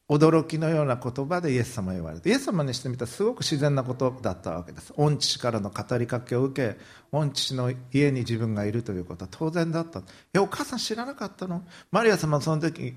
[0.10, 4.92] 驚きのような言葉でイエス様を言われてイエス様にしてみたらすごく自然なことだったわけです。
[4.98, 6.78] 御父からの語りかけを受け
[7.12, 10.02] 御父の家に自分がいるということは当然だった。
[10.34, 11.64] えお母さん知らなかったの？
[11.92, 12.96] マリア様はその時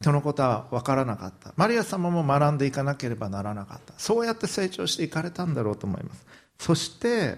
[0.00, 1.52] そのことは分からなかった。
[1.56, 3.92] マリア様も学んでいかなければならなかった。
[3.98, 6.26] そうやって成長していかれたんだろうと思います。
[6.58, 7.36] そして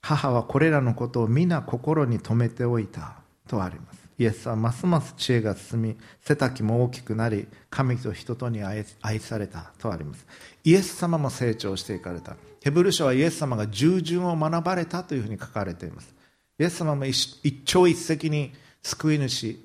[0.00, 3.97] 母はこれらのことを皆心に留めておいたとあります。
[4.18, 8.84] イエスはますます知恵が進み背丈も大きくなり神と人とに愛
[9.20, 10.26] されたとあります。
[10.64, 12.36] イエス様も成長していかれた。
[12.60, 16.12] ヘブル書はイエス様が従順を学ばれたというふうに書かれています。
[16.58, 18.52] イエス様も一朝一夕に
[18.82, 19.56] 救い主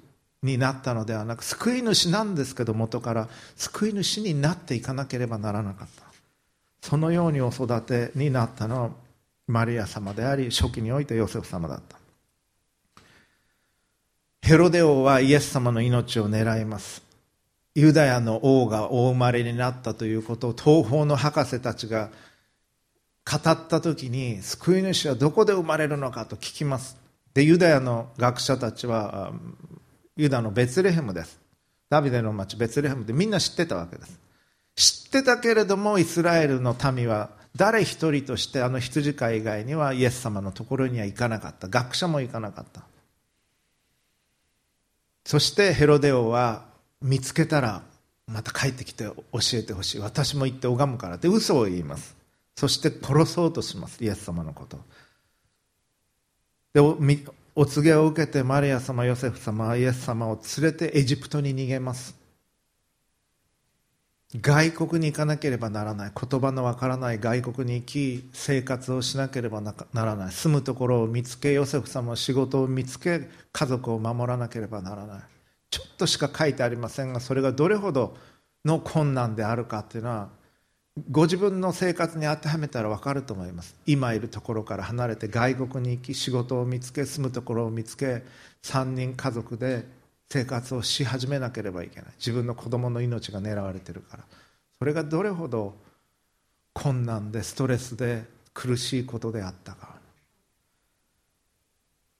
[0.44, 6.04] になったのではなく救い主なんですけど元から救い主になっていかなければならなかった。
[6.88, 8.90] そのようにお育てになったのは
[9.48, 12.03] マリア様であり初期においてヨセフ様だった。
[14.44, 17.02] ヘロデ王はイエス様の命を狙います。
[17.76, 22.10] ユダヤの王がお生まれになったということを東方の博士たちが
[23.26, 26.98] 語った時に救い主はどこで生まれるのかと聞きます。
[27.34, 29.32] でユダヤの学者たちは
[30.18, 31.40] ユダのベツレヘムです。
[31.90, 34.20] ダビデの町ベツレヘムでみんな知ってたわけです。
[34.76, 41.70] 知ってたけれどもイスラエルの民は誰一人としてあの羊飼い以外にはイエス様のところには行かなかった。
[41.70, 42.84] 学者も行かなかった。
[45.26, 46.66] そしてヘロデオは
[47.02, 47.82] 見つけたら
[48.28, 49.16] また帰ってきて教
[49.54, 50.00] えてほしい。
[50.00, 52.16] 私も行って拝むからって嘘を言います。
[52.56, 54.04] そして殺そうとします。
[54.04, 54.80] イエス様のこと。
[56.74, 56.82] で
[57.56, 62.23] お告げを受けてマリア様ヨセフ様はイエス様を連れてエジプトに逃げます。
[64.42, 75.22] 外国に行かなければならない言葉のわからない外国に行き生活をしなければならない住むところを見つけヨセフ様は仕事を見つけ家族を守らなければならない。
[75.70, 78.16] ちょっとしか書いてありませんがそれがどれほど
[78.66, 80.30] の困難であるかというのは
[81.10, 83.76] ご自分の生活に当てはめたら分かると思います。
[83.86, 88.24] 今いるところから離れて外国に行き仕事を見つけ住むところを見つけ
[88.64, 89.86] 3人家族で
[90.34, 92.10] 生活をし始めなければいけない。
[92.18, 94.24] 自分の子供の命が狙われてるから。
[94.80, 95.76] それがどれほど
[96.74, 99.94] 困難でストレスで苦しいことであったか。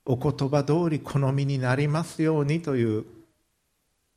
[0.06, 3.06] お言葉通り好みになりますようにという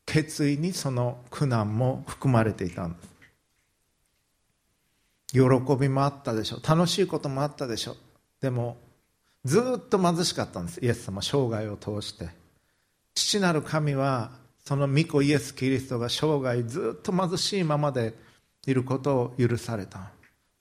[0.05, 3.09] 決意にその苦難も含まれていたんです。
[5.33, 5.41] 喜
[5.81, 6.63] びもあったでしょう。
[6.63, 7.97] 楽しいこともあったでしょう。
[8.43, 8.77] でも
[9.47, 10.85] ずっと貧しかったんです。
[10.85, 12.46] イエス様生涯を通して。
[13.17, 14.31] 父なる神は
[14.65, 18.15] その御子イエス・キリストが生涯ずっと貧しいままで
[18.67, 20.11] いることを許された。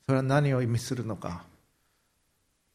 [0.05, 1.43] それは何を意味するのか。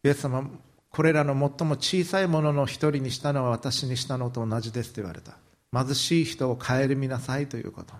[0.05, 0.49] イエス様
[0.90, 5.37] これらの最も小さいものの一人にしたのは私にしたのと同じですと言われた。
[5.73, 7.95] 貧しい人を顧みなさいということ。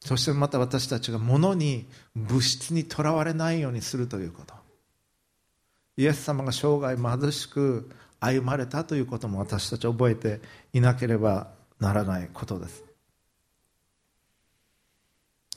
[0.00, 4.54] そしてまた私たちが物に物質にとらわれないようにするということ。
[5.96, 10.40] イエス様が生涯貧しく歩まれたということも私たち覚えて
[10.74, 11.48] いなければ
[11.80, 12.84] ならないことです。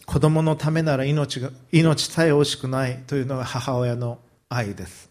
[0.06, 5.10] 子供のためなら命が命さえ惜しくないというのが母親の愛です。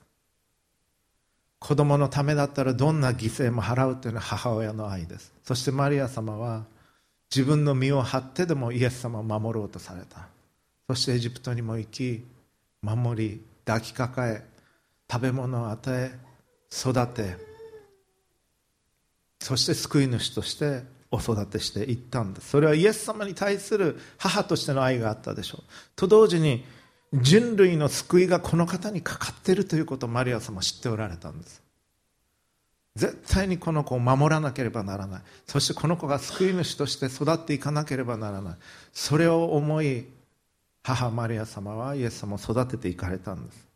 [1.59, 5.35] 子供のためだったらどんな犠牲も払うというのは母親の愛です。
[5.45, 6.64] そしてマリア様は
[7.35, 10.29] 自分の身を張ってでもイエス様を守ろうとされた。
[10.88, 12.25] そしてエジプトにも行き
[12.81, 14.45] 守り抱きかかえ
[15.11, 16.19] 食べ物を与え
[16.71, 17.56] 育て
[19.47, 20.83] そして救い主として
[21.13, 22.49] お育てしていったんです。
[22.49, 25.63] それはイエス様に対する母としての愛があったでしょう。
[25.95, 26.65] と同時に
[27.15, 31.63] 人類の救いがこの方にかかっているということをマリア様は知っておられたんです。
[32.97, 35.23] 絶対にこの子を守らなければならない。
[35.47, 38.57] そしてこの子が救い主として育っていかなければならない。
[38.93, 40.09] それを思い
[40.83, 43.69] 母マリア様はイエス様を育てていかれたんです。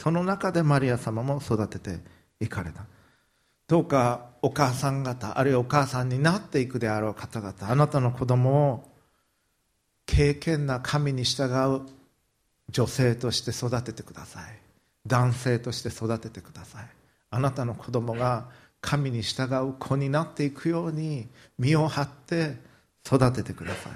[0.00, 2.00] その中でマリア様も育てて
[2.40, 2.84] いかれた。
[3.70, 8.88] どうかお母さん方あるいはお母さんになっていくであろう方々あなたの子供を
[10.06, 11.44] 敬虔な神に従
[11.76, 11.82] う
[12.70, 14.42] 女性として育ててください。
[15.06, 16.84] 男性として育ててください。
[17.30, 18.48] あなたの子供が
[18.80, 22.56] 神に従う子になっていくように身を張って
[23.06, 23.92] 育ててください。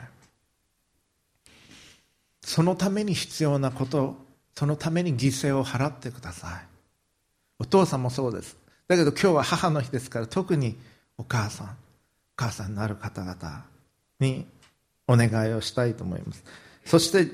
[2.44, 4.14] そのために必要なこと
[4.54, 6.66] そのために犠牲を払ってください。
[7.58, 8.63] お父さんもそうです。
[8.88, 10.76] だけど今日は母の日ですから特に
[11.16, 11.70] お母さんお
[12.36, 13.64] 母さんになる方々
[14.20, 14.46] に
[15.06, 16.44] お願いをしたいと思います。
[16.84, 17.28] そして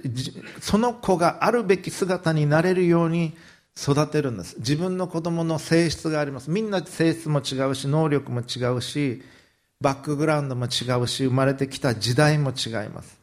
[0.61, 3.33] その子があるべき姿になれるように
[3.77, 4.57] 育てるんです。
[4.59, 6.51] 自分の子供の性質があります。
[6.51, 9.23] みんな性質も違うし能力も違うし
[9.81, 13.19] バックグラウンドも違うし生まれてきた時代も違います。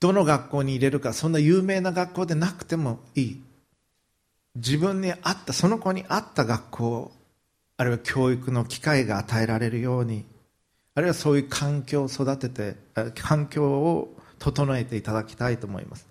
[0.00, 3.47] どの学校に入れるかそんな有名な学校でなくてもいい。
[4.56, 7.12] 自分に合ったその子に合った学校
[7.76, 10.24] あるいは教育の機会が与えられるように
[10.94, 12.74] あるいはそういう環境を育てて
[13.14, 16.08] 環境を整えていただきたいと思います。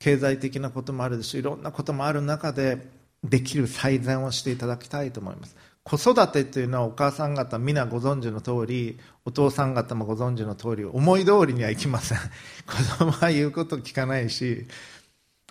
[0.00, 2.78] 経済的なこともあるしいろんなこともある中で
[3.22, 5.56] できる最善をしていただきたいと思います。
[5.84, 12.18] 子育てというのはお母さん方皆ご存知の通りお父さん方もご存知の通り思い通りにはいきません。
[12.66, 14.66] 子供は言うこと聞かないし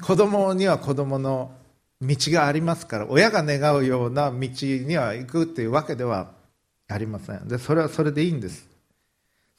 [0.01, 1.51] 子供には子供の
[2.01, 6.31] 道がありますから親が願うような道には行くっていうわけでは
[6.87, 7.47] ありません。
[7.47, 8.67] でそれはそれでいいんです。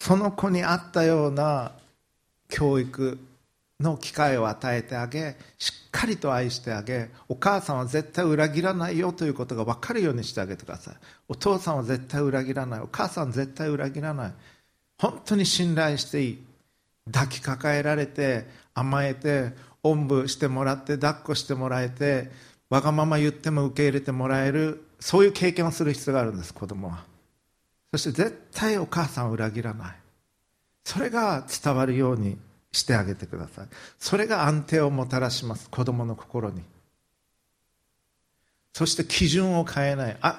[0.01, 1.73] その子に合ったような
[2.49, 3.19] 教育
[3.81, 10.95] の機会を与えてあげしっかりと愛してあげお母さんは絶対裏切らないよということが分かるようにしてあげてください。
[11.29, 12.81] お父さんは絶対裏切らない。
[12.81, 14.33] お母さんは絶対裏切らない。
[14.99, 16.45] 本当に信頼していい。
[17.13, 22.31] 抱きかかえられて甘えておんぶしてもらって抱っこしてもらえて
[22.71, 27.05] わがまま言っても受け入れてもらえるそういう経験をする必要があるんです子供は。
[27.93, 29.97] そして絶対お母さんを裏切らない。
[30.85, 32.37] それが伝わるように
[32.73, 33.67] してあげてください。
[33.99, 36.63] それが安定をもたらします子供の心に。
[38.75, 40.17] そして基準を変えない。
[40.21, 40.39] あ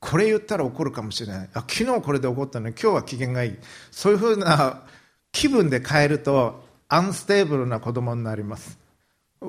[0.00, 1.48] これ言ったら怒るかもしれない。
[1.54, 3.56] あ昨日これで怒ったのに今日は機嫌がいい。
[3.90, 4.82] そういうふうな
[5.32, 8.78] 気分で変えるとアンステーブルな子供になります。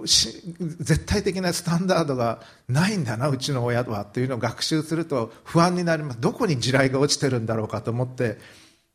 [0.05, 6.21] 絶対的なスタンダードがないんだなうちの親はっていうのを学習すると不安になります。
[6.21, 8.37] どこに地雷が落ちてるんだろうかと思って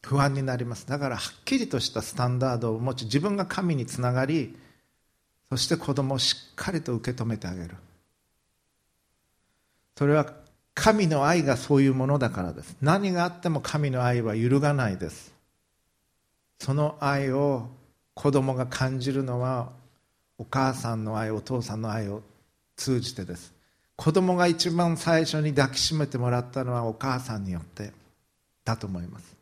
[0.02, 0.86] 不安になります。
[0.86, 4.56] だからはっきりとしたスタンダードを持ち自分が神につながり
[5.50, 7.74] そして子供をしっかりと受け止めてあげる。
[9.98, 10.32] それは
[10.74, 12.76] 神の愛がそういうものだからです。
[12.80, 15.34] 何があっても神の愛は揺るがないです。
[16.58, 17.68] その愛を
[18.16, 19.70] 子供が感じるのは
[20.38, 22.22] お母さんの愛お父さんの愛を
[22.74, 23.52] 通じてです。
[23.94, 27.92] 子供が一番最初に抱きしめてもらったのはお母さんによって
[28.64, 29.36] だと思います。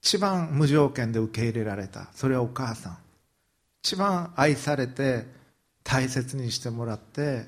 [0.00, 2.98] 一番無条件で受け入れられたそれはお母さん。
[3.82, 5.26] 一番愛されて
[5.82, 7.46] 大切にしてもらって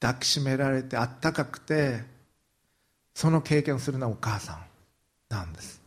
[0.00, 2.00] 抱きしめられてあったかくて
[3.14, 4.58] その経験をするのはお母さん
[5.28, 5.81] なんです。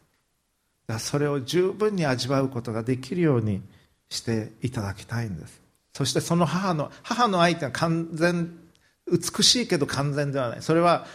[0.99, 3.61] それを十分に味わうことができるように
[4.09, 5.61] していただきたいんです。
[5.93, 8.57] そしてその母の母の愛っていうのは完全
[9.11, 10.61] 美しいけど完全ではない。
[10.61, 11.05] それは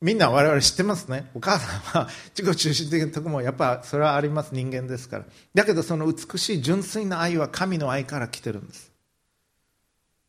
[0.00, 1.30] みんな我々知ってますね。
[1.34, 4.54] お母さんは自己中心的なとこもやっぱそれはあります。
[4.54, 5.24] 人間ですから。
[5.54, 8.92] だけどその美しい純粋な愛は神の愛から来てるんです。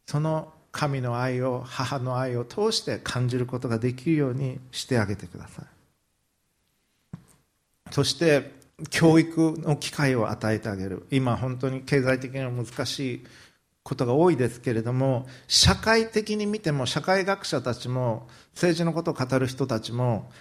[0.05, 5.65] その神の愛を母の愛を通して感じることができるようにしてあげてください。
[7.91, 8.51] そして
[8.89, 11.07] 教育の機会を与えてあげる。
[11.11, 13.25] 今本当に経済的には難しい
[13.83, 20.31] ことが多いですけれども社会的に見ても社会学者たちも政治のことを語る人たちも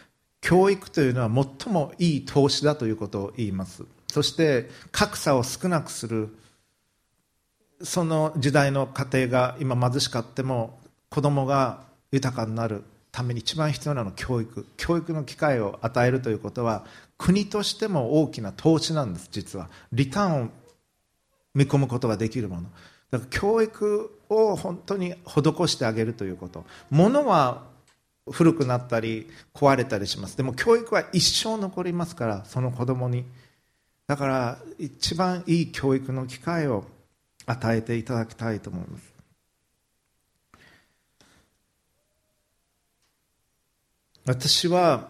[0.40, 3.84] 教育というのは最もいい投資だということを言います。
[4.10, 6.36] そして格差を少なくする
[7.82, 10.78] その時代の家庭が今貧しかっても
[11.10, 12.84] 子供が豊かになる。
[13.14, 14.66] ために一番必要なのは教育。
[14.76, 16.84] 教育の機会を与えるということは
[17.16, 19.70] 国としても大きな投資なんです実は。
[19.92, 20.48] リターンを
[21.54, 22.62] 見込むことができるもの。
[23.12, 26.64] だから教育を本当に施してあげるということ。
[26.90, 27.62] 物は
[28.32, 30.36] 古くなったり壊れたりします。
[30.36, 33.24] でも教育は一生残りますからその子供に。
[34.08, 36.84] だから一番いい教育の機会を
[37.46, 39.13] 与えていただきたいと思います。
[44.26, 45.08] 私は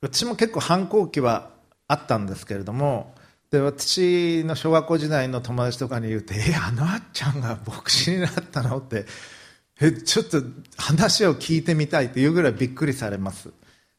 [0.00, 1.50] 私も結構反抗期は
[1.88, 3.14] あったんですけれども
[3.50, 9.06] で私の小学校時代の友達とかに言うと「えあのあっちゃんが牧師になったの?」って
[9.80, 10.42] えちょっと
[10.76, 13.50] 話を聞いてみたいというぐらいびっくりされます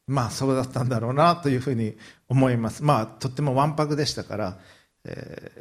[0.08, 1.96] まあそうだったんだろうなというふうに
[2.28, 4.58] 思いますまあとってもわんぱくでしたから、
[5.06, 5.52] え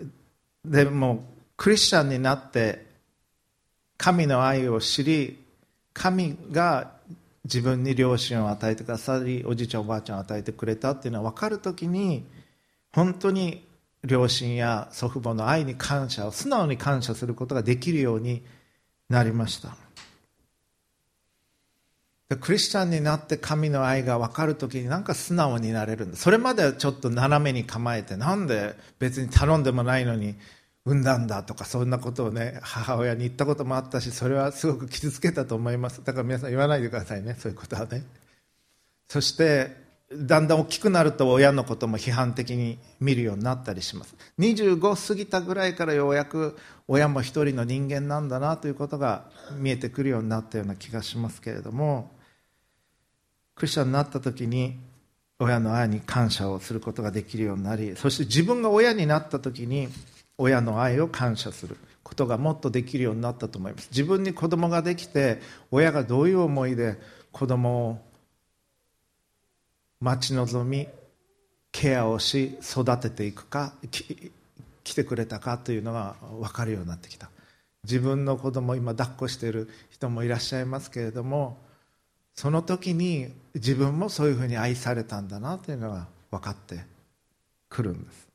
[0.67, 1.25] ー、でも
[1.57, 2.87] クリスチャンになって
[3.99, 5.45] 神の愛を知り
[5.93, 6.93] 神が
[7.47, 12.27] 自分に両親を与えてくださりおじいちゃんおばあちゃんを与えてくれたっていうのは分かるときに
[12.93, 13.67] 本当に
[14.05, 18.43] 両親や祖父母の愛に感謝を素直に感謝することができるように
[19.09, 19.77] なりました。
[22.41, 26.17] クリスチャンになって神の愛が分かるときになんか素直になれるんだ。
[26.17, 30.35] それまではちょっと斜めに構えてなんで別に頼んでもないのに
[30.87, 36.03] 産んだんだとかそんなことをね母親に言ったこともあったしそれはすごく傷つけたと思います。
[36.05, 37.37] だから皆さん言わないでくださいね。
[37.39, 38.05] そういうことはね。
[39.09, 44.15] そしてだんだん大きくなると親のことも批判的に見るようになったりします。
[44.39, 46.57] 25過ぎたぐらいからようやく
[46.87, 49.25] 親も一人の人間なんだなということが
[49.59, 52.13] 見えてくるようになったような気がしますけれども
[53.57, 54.79] クリスチャンになった時に
[55.41, 59.89] 親の愛に感謝をすることができるようになりそして自分が親になった時に
[60.39, 63.89] 親の愛を感謝することがもっとできるようになったと思います。
[63.91, 66.99] 自分に子供ができて親がどういう思いで
[67.33, 67.99] 子供を
[70.01, 70.89] 待ち望み
[71.73, 73.75] ケアをし育てていくか
[74.85, 77.31] 来てくれたかというのが分かるようになってきた。
[77.85, 81.57] 自分の子供今抱っこしている人もいらっしゃいますけれども
[82.35, 86.85] その時に自分もそういうふうに愛されたんだなというのが分かって
[87.69, 88.26] くるんです。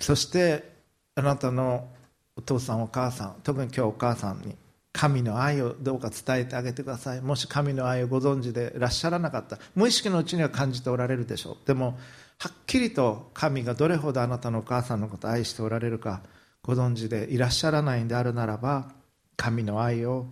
[0.00, 0.72] そして
[1.14, 1.88] あなたの
[2.36, 4.56] お父さんお母さん特に今日お母さんに
[4.92, 7.20] 神の愛をどうか伝えてあげてください。
[7.20, 9.58] もし神の愛をご存知でいらっしゃらなかった。
[9.76, 11.66] 無意識のうちには感じておられるでしょう。
[11.66, 11.96] でも
[12.38, 16.22] はっきりと神がどれほどあなたのお母さんのことを愛しておられるか
[16.62, 18.92] ご存知でいらっしゃらないんであるならば
[19.36, 20.26] 神の愛を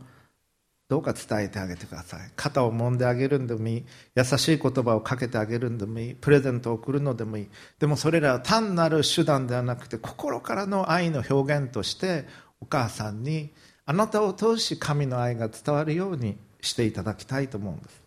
[0.89, 2.31] どうか伝えてあげてください。
[2.35, 3.85] 肩を揉んであげるんでもいい。
[4.15, 6.15] 優しい言葉をかけてあげるんでもいい。
[6.15, 7.49] プレゼントを送るのでもいい。
[7.79, 12.27] でもそれらは単なる手段ではなくて心からの愛の表現として
[12.61, 13.53] お母さんに
[13.85, 18.03] あなたを通し神の愛が伝わるようにしていただきたいと思うんです。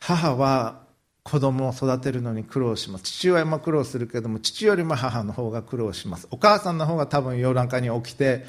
[0.00, 0.88] 母は
[1.22, 3.04] 子供を育てるのに苦労します。
[3.04, 6.26] 父親も苦労するけども父よりも母の方が苦労します。
[6.30, 8.46] お母さんの方が多分夜中に起きて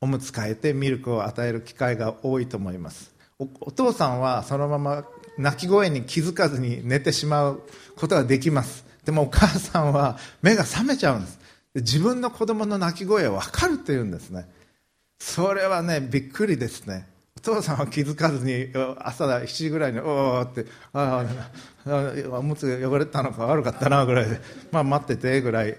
[0.00, 3.12] おむつ替えてミルクを与える機会が多いと思います。
[3.38, 5.04] お父さんはそのまま
[5.36, 7.62] 泣き声に気づかずに寝てしまう
[7.96, 8.84] ことができます。
[9.04, 11.38] でもお母さんは目が覚めちゃうんです。
[11.74, 14.48] 自分の子供の泣き声は分かるって言うんですね。
[15.20, 17.06] それはねびっくりですね。
[17.36, 21.24] お父さんは気づかずに朝7時ぐらいに「おお」って「あ
[21.86, 24.40] あおむつ汚れたのか悪かったな」ぐらいで、
[24.72, 25.76] まあ、待っててぐらい。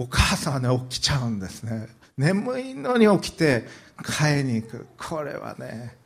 [0.00, 1.86] お母さんはね起きちゃうんですね。
[2.20, 3.64] 眠いのに起きて
[3.96, 4.86] 買いに行く。
[4.98, 5.96] これはね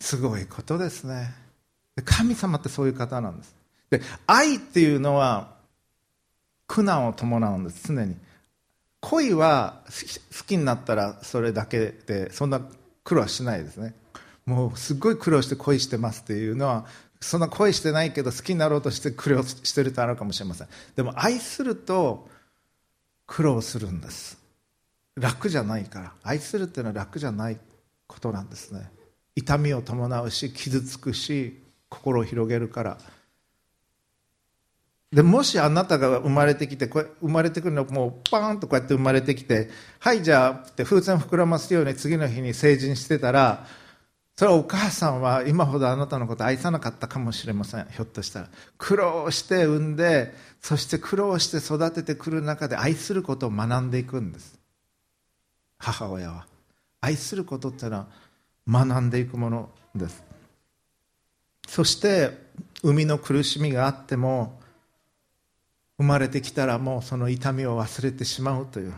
[0.00, 1.34] すごいことですね。
[2.06, 3.54] 神様ってそういう方なんです。
[3.90, 5.52] で愛っていうのは
[6.66, 8.16] 苦難を伴うんです常に。
[9.00, 9.82] 恋は
[10.38, 12.62] 好きになったらそれだけでそんな
[13.04, 13.94] 苦労はしないですね。
[14.46, 16.86] もうすっごい苦労して恋してますっていうのは
[17.20, 20.68] そんな恋してないけど好きになろうとして苦労してるとあるかもしれません。
[20.96, 22.26] でも愛すると
[23.26, 24.41] 苦労するんです。
[25.16, 27.58] 楽じゃないから愛するっていうのは楽じゃない
[28.06, 28.90] ことなんですね。
[29.34, 32.98] 痛みを伴うし傷つくし心を広げるから。
[35.12, 43.66] でもしあなたが生まれてきてこれ生まれてくるのもうパーンとこうやって生まれてきてはいじゃあって風船膨らますように次の日に成人してたら
[44.36, 47.86] それはお母さんは今ほどあなたのこと愛さなかったかもしれません。
[47.90, 48.48] ひょっとしたら。
[48.78, 54.58] 苦労して産んでそして苦労して育ててくる中で愛することを学んでいくんです。
[55.82, 56.46] 母親は。
[57.00, 58.06] 愛することっていうのは
[58.68, 60.22] 学んでいくものです。
[61.66, 62.30] そして
[62.82, 64.60] 生みの苦しみがあっても
[65.98, 68.94] 生まれてきたらもうその痛みを忘れてしまうという。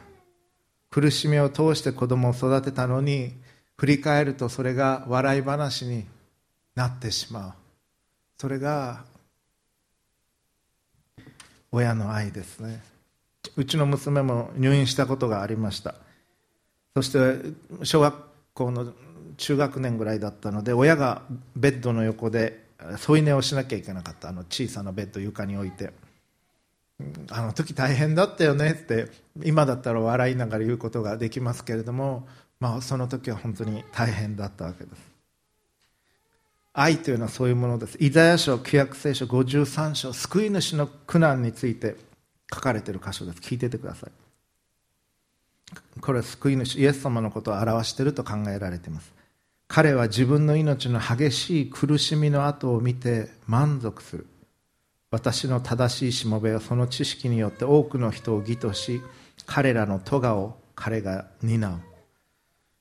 [0.90, 3.32] 苦しみを通して子供を育てたのに
[3.76, 6.04] 振り返るとそれが笑い話に
[6.74, 7.52] なってしまう。
[8.38, 9.04] それが
[11.72, 12.82] 親の愛ですね。
[13.56, 15.94] うちの娘も入院したことがありました。
[16.94, 18.14] そして小学
[18.54, 18.92] 校の
[19.36, 21.22] 中学年ぐらいだったので親が
[21.56, 22.64] ベッドの横で
[22.98, 24.28] 添い寝をしなきゃいけなかった。
[24.28, 25.92] あの小さなベッド床に置いて。
[27.30, 29.08] あの時大変だったよねって
[29.42, 32.28] 今だったら笑いながら言うことができますけれども
[32.64, 34.96] まあ、その時は本当に大変だったわけです。
[36.72, 37.98] 愛というのはそういうものです。
[38.00, 41.96] イザヤ書旧約聖書53章救い主の苦難について
[42.52, 43.40] 書かれている箇所です。
[43.40, 44.23] 聞いててください。
[46.00, 49.12] これは救い主イエス様のことを表していると考えられています。
[49.68, 54.26] 彼は自分の命の激しい苦しみの後を見て満足する。
[55.10, 59.00] 私の正しいしもべはその知識によって多くの人を義とし
[59.46, 61.80] 彼らの咎を彼が担う。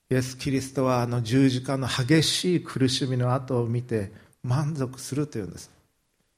[0.10, 4.12] イエス・キリストはあの十字架の激しい苦しみの後を見て
[4.44, 5.72] 満足するというんです。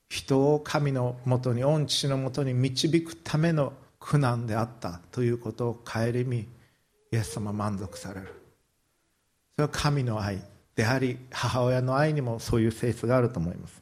[0.10, 3.74] 人を神のもとに御父のもとに導くための
[4.06, 6.48] 苦難であったということを顧みイ
[7.12, 8.28] エス様満足される。
[9.56, 10.40] それは神の愛。
[10.76, 13.82] であり母親の愛にもそういう性質があると思います。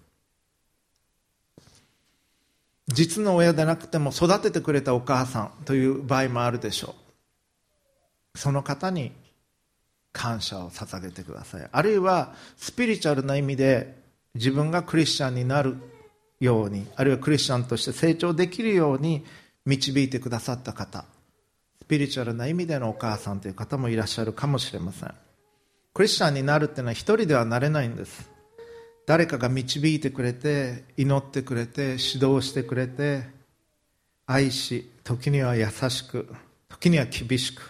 [2.88, 6.96] 実の親でなくても育ててくれたお母さんという場合もあるでしょ
[8.34, 8.38] う。
[8.38, 9.12] その方に
[10.14, 11.68] 感謝を捧げてください。
[11.70, 13.98] あるいはスピリチュアルな意味で
[14.36, 15.76] 自分がクリスチャンになる
[16.40, 19.26] ようにあるいはクリスチャンとして成長できるように
[19.66, 21.06] 導いてくださった方
[21.84, 25.14] スピリチュアルな意味でのお母さんという方もいらっしゃるかもしれません。
[25.94, 28.32] クリスチャンになるっていうのは一人ではなれないんです。
[29.06, 33.24] 誰かが導いてくれて祈ってくれて指導してくれて
[34.26, 36.34] 愛し時には優しく
[36.70, 37.62] 時には厳しく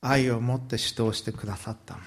[0.00, 1.98] 愛を持って指導してくださった。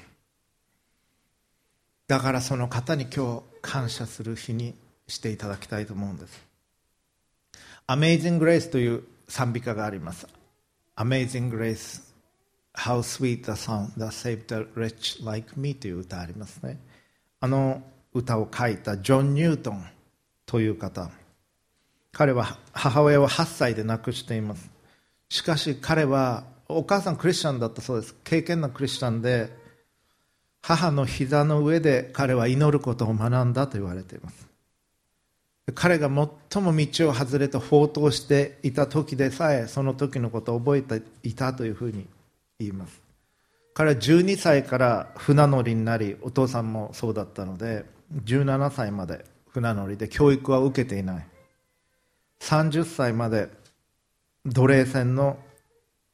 [2.09, 4.75] だからその方に今日感謝する日に
[5.07, 6.52] していただきたいと思うんです。
[7.87, 10.27] Amazing Grace という賛美歌があります。
[10.95, 12.13] Amazing Grace
[12.75, 16.79] How sweet the song that saved a wretch like me という歌ありますね。
[17.39, 19.85] あの歌を書いたジョン・ニュートン
[20.45, 21.11] という方。
[22.11, 24.69] 彼は母親を8歳で亡くしています。
[25.29, 28.15] しかし彼はお母さんクリスチャンだったそうです。
[28.23, 29.49] 経験のクリスチャンで
[30.61, 34.52] 母の膝の上で彼は祈ることを学んだと言われています。
[35.71, 42.05] 彼が最も道を外れて放蕩していた時でさえその時のことを覚えていたというふうに
[42.59, 43.01] 言います。
[43.73, 47.85] 彼は12歳から船乗りになりお父さんもそうだったので
[48.25, 51.27] 17歳まで船乗りで教育は受けていない。
[52.41, 53.49] 30歳まで
[54.45, 55.37] 奴隷船の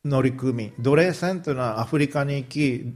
[0.06, 0.74] 乗組。
[0.80, 2.93] 奴隷船というのはアフリカに行き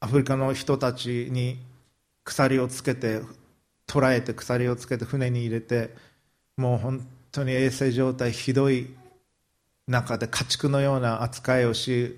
[0.00, 1.58] アフリカの人たちに
[2.24, 3.22] 鎖をつけて
[3.90, 5.90] 捕らえて鎖をつけて船に入れて
[6.56, 8.94] もう本当に衛生状態ひどい
[9.88, 12.16] 中で家畜のような扱いをし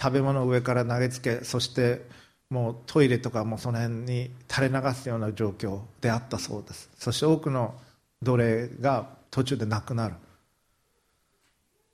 [0.00, 2.06] 食べ物を上から投げつけそして
[2.50, 6.88] もうトイレとかもその辺に垂れ流すような状況であったそうです。
[6.96, 7.74] そして多くの
[8.22, 10.14] 奴隷が途中でなくなる。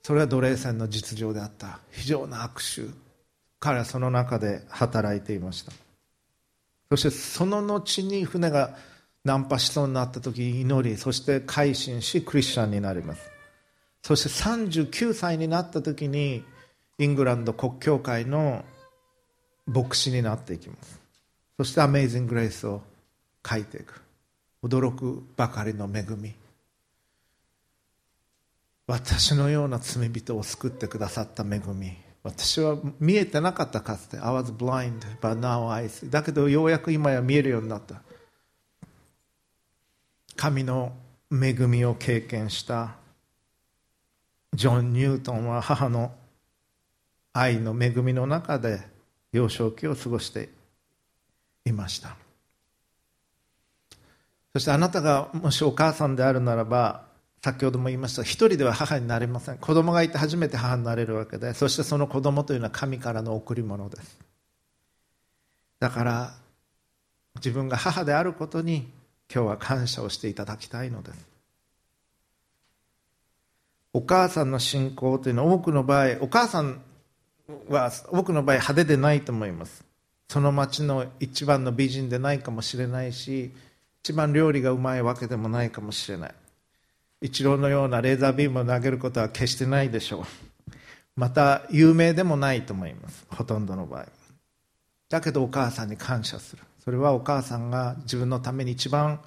[0.03, 1.79] それは奴隷船の実情であった。
[1.91, 2.89] 非常な悪臭
[3.59, 5.73] 彼はその中で働いていました。
[6.89, 8.77] そしてその後に船が
[9.25, 13.31] 難破しそうになった時祈りそして改心しクリスチャンになります。
[14.03, 16.43] そして39歳になった時に
[16.99, 18.63] イングランド国教会の
[19.65, 21.01] 牧師になっていきます。
[21.57, 22.83] そして「アメイジング・グレイス」を
[23.45, 24.01] 書いていく。
[24.63, 26.33] 驚くばかりの恵み。
[28.87, 31.97] 私のような罪人を救ってくださった恵み。
[32.21, 34.19] 私は見えてなかったかつて。
[34.19, 38.01] I was blind but now I see だけどようやく今や見えるようになった。
[40.35, 40.93] 神の
[41.31, 42.95] 恵みを経験した
[44.53, 46.13] ジョン・ニュートンは母の
[47.33, 48.81] 愛の恵みの中で
[49.31, 50.49] 幼少期を過ごして
[51.65, 52.15] いました。
[54.53, 57.03] そしてあなたがもしお母さんであるならば
[57.43, 59.57] 先ほども言いました一人では母になれません。
[59.57, 64.17] 子供がいて初めて母になれるわけでそしてその子供というのは神からの贈り物です。
[65.79, 66.33] だから
[67.35, 68.89] 自分が母であることに
[69.33, 71.27] 今日は感謝をしていただきたいのです。
[73.93, 76.81] お母さんの信仰というのは多くの場合お母さん
[77.69, 79.85] は多くの場合派手でないと思います。
[80.27, 83.51] その町の一番の美人でないかもしれないし
[84.03, 86.33] 一番料理がうまいわけでもないかもしれない。
[87.21, 90.25] 一郎のようなレーザービームを投げることは決してないでしょう。
[91.15, 93.25] また有名でもないと思います。
[93.29, 94.05] ほとんどの場合。
[95.09, 96.61] だけどお母さんに感謝する。
[96.85, 99.19] それはお母さんが自分のために一番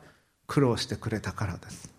[0.47, 1.91] 苦労してくれたからです。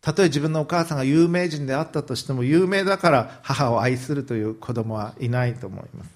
[0.00, 6.10] たとえ自分のお母さんが有名人であったとしても有名だから母を愛するという子供はいないと思います。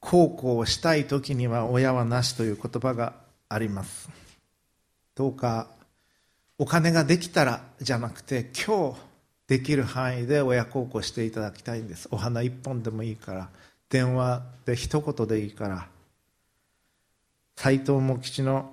[0.00, 3.14] 孝行をしたい時には親はなしという言葉が
[3.48, 4.08] あります。
[5.14, 5.68] どうか
[6.58, 9.00] お金ができたらじゃなくて今日
[9.46, 12.08] できる範囲で親孝行していただきたいんです。
[12.10, 13.48] お花一本でもいいから。
[13.88, 15.88] 電話で一言でいいから
[17.56, 18.72] 斎藤茂吉の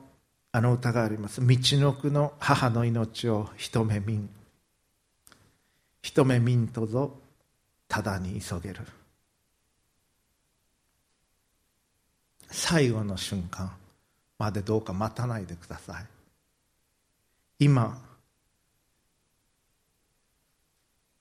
[0.56, 1.42] あの歌があります。
[1.46, 4.30] 道のくの母の命を一目見ん。
[6.04, 7.12] 一目見んとぞ
[7.88, 8.82] ただに急げる。
[12.52, 13.72] 最後の瞬間
[14.38, 16.06] までどうか待たないでください。
[17.58, 18.00] 今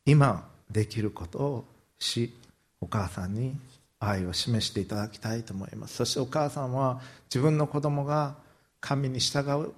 [0.04, 1.64] 今できることを
[1.98, 2.34] し
[2.82, 3.56] お母さんに
[4.02, 5.96] 愛を示していただきたいと思います。
[5.96, 8.34] そしてお母さんは自分の子供が
[8.80, 9.72] 神に従う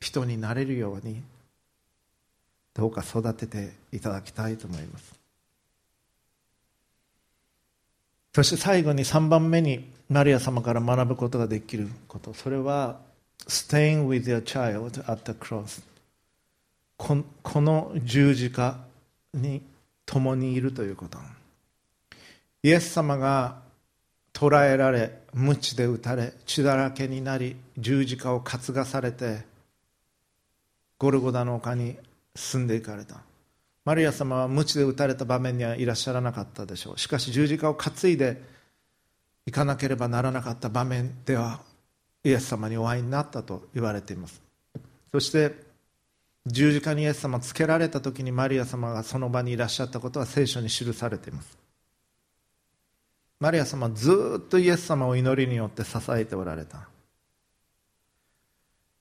[0.00, 1.22] 人になれるように
[2.74, 5.14] どうか育てていただきたいと思います。
[8.34, 12.34] そして最後に3番目にマリア様から学ぶことができること。
[12.34, 12.98] それは
[13.46, 15.82] staying with your child at the cross
[16.96, 18.78] ここの十字架
[19.32, 19.62] に
[20.04, 21.18] 共にいるということ。
[22.62, 23.62] イエス様が
[24.32, 29.44] 捕らえられ鞭で打たれ血だらけになり十字架を担がされて
[30.98, 31.96] ゴルゴダの丘に
[32.34, 33.20] 進んでいかれた。
[33.84, 36.98] マリア様は鞭で打たれた場面にはいらっしゃらなかったでしょう。
[36.98, 38.42] しかし十字架を担いで
[39.46, 41.60] いかなければならなかった場面では
[42.24, 44.42] イエス様にお会いになったと言われています。
[45.12, 45.54] そして
[46.46, 51.65] 十字架にイエス様つけられた時にマリア様がその場にいらっしゃったことは聖書に記されています。
[53.38, 56.88] マリア様ずっとイエス様を祈りによって支えておられた。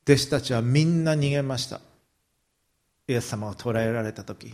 [0.08, 1.80] 弟子たちはみんな逃げました。
[3.08, 4.54] イエス様が捕らえられた時。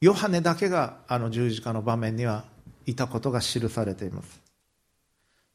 [0.00, 2.44] ヨハネだけがあの十字架の場面には
[2.86, 4.40] いたことが記されています。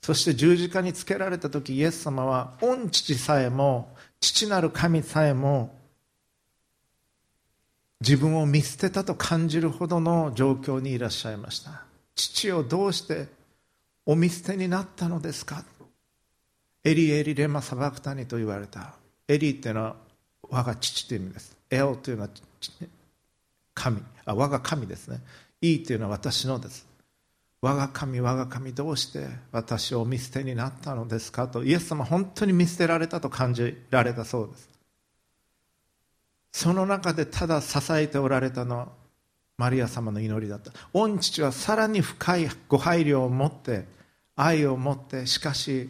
[0.02, 5.76] そして十字架につけられた時イエス様は御父さえも父なる神さえも
[8.00, 11.84] 自分を見捨てたと感じるほどの状況にいらっしゃいました。
[12.16, 13.28] 父をどうして
[14.10, 15.66] お見捨てになったのですか？
[16.86, 18.94] エリエリレマサバクタニと言われた。
[19.28, 19.96] エリっていうのは
[20.50, 21.58] 我が父という意味です。
[21.70, 22.30] エオというのは
[23.74, 24.02] 神。
[24.26, 25.20] あ我が神ですね。
[25.60, 26.88] いいというのは私のです。
[27.62, 31.50] 我が神我が神どうして私を見捨てになったのですか？
[31.50, 34.70] とイエス様本当に見捨てられたと感じられたそうです。
[36.54, 38.88] その中でただ支えておられたのは
[39.58, 40.72] マリア様の祈りだった。
[40.94, 43.97] 御父はさらに深いご配慮を持って
[44.38, 45.90] 愛を持ってしかし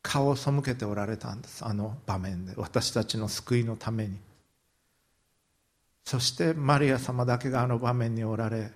[0.00, 1.64] 顔を背けておられたんです。
[1.64, 2.54] あの場面で。
[2.56, 4.18] 私たちの救いのために。
[6.04, 8.72] そしてマリア様だけがあの場面におられ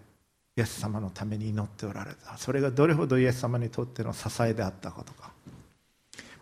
[0.57, 2.37] イエス様のために祈っておられた。
[2.37, 5.33] それがどれほどイエス様にとっての支えであったことか。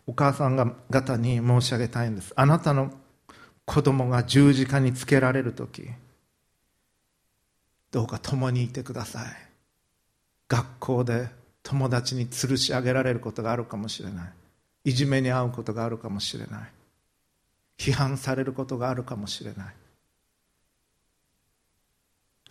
[0.06, 2.32] お母さん方に申し上げたいんです。
[2.36, 2.92] あなたの
[3.64, 5.88] 子供が十字架につけられる時
[7.90, 9.24] どうか共にいてください。
[10.48, 11.28] 学校で
[11.64, 14.32] 友達に吊るし上げられることがあるかもしれない。
[14.84, 16.70] いじめに遭うことがあるかもしれない。
[17.78, 19.74] 批判されることがあるかもしれない。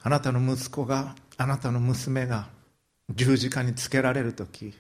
[0.01, 2.49] あなたの息子があなたの娘が
[3.09, 4.73] 十字架につけられる時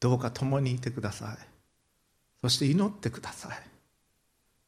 [0.00, 1.36] どうか共にいてください。
[2.40, 3.58] そして祈ってください。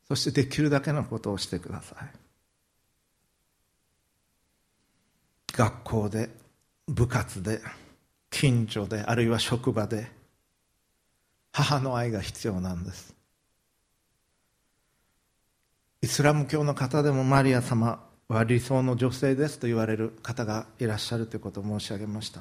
[0.09, 2.09] そしてできるだけのことをしてください。
[5.53, 6.31] 学校で
[6.87, 7.61] 部活で
[8.31, 10.09] 近所であるいは職場で
[11.53, 13.15] 母の愛が必要なんです。
[16.03, 22.41] イスラム教の方でもマリア様は理想の女性ですと言われる方がいらっしゃるということを申し上げました。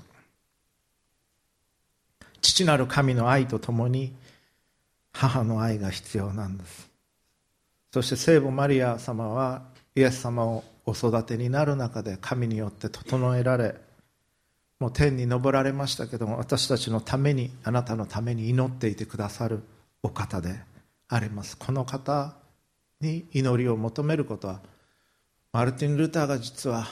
[2.41, 4.13] 父なる神の愛とともに
[5.11, 6.89] 母の愛が必要なんです。
[7.91, 9.63] そして聖母マリア様は
[9.95, 13.75] イエス様をお育てになる中で神によって整えられ
[14.79, 19.61] もう天に昇られましたけども私たちのためにあなたのために祈っていてくださる
[20.03, 20.61] お方で
[21.09, 21.57] あります。
[21.57, 22.35] この方
[23.01, 24.61] に祈りを求めることは
[25.51, 26.87] マルティン・ルターが実は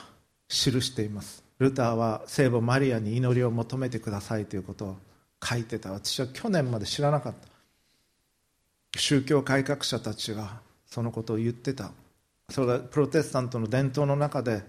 [0.49, 1.43] 記しています。
[1.59, 4.97] ルターは聖母マリアに祈りを求めてくださいということを
[5.43, 5.91] 書いてた。
[5.91, 7.33] 私は去年まで知らなかっ
[8.93, 8.99] た。
[8.99, 11.91] 宗教改革者たちがそのことを言ってた。
[12.49, 14.63] それがプロテスタントの伝統の中で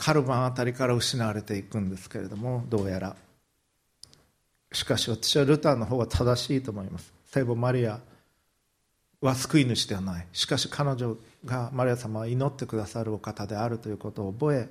[0.00, 3.16] カルバンあたりから失われていくんですけれどもどうやら。
[4.72, 7.12] しかし私はルターの方が正しいと思います。
[7.26, 8.00] 聖母マリア
[9.20, 10.26] は救い主ではない。
[10.32, 14.70] しかし彼女がマリア様は祈ってくださるお方であるということを覚え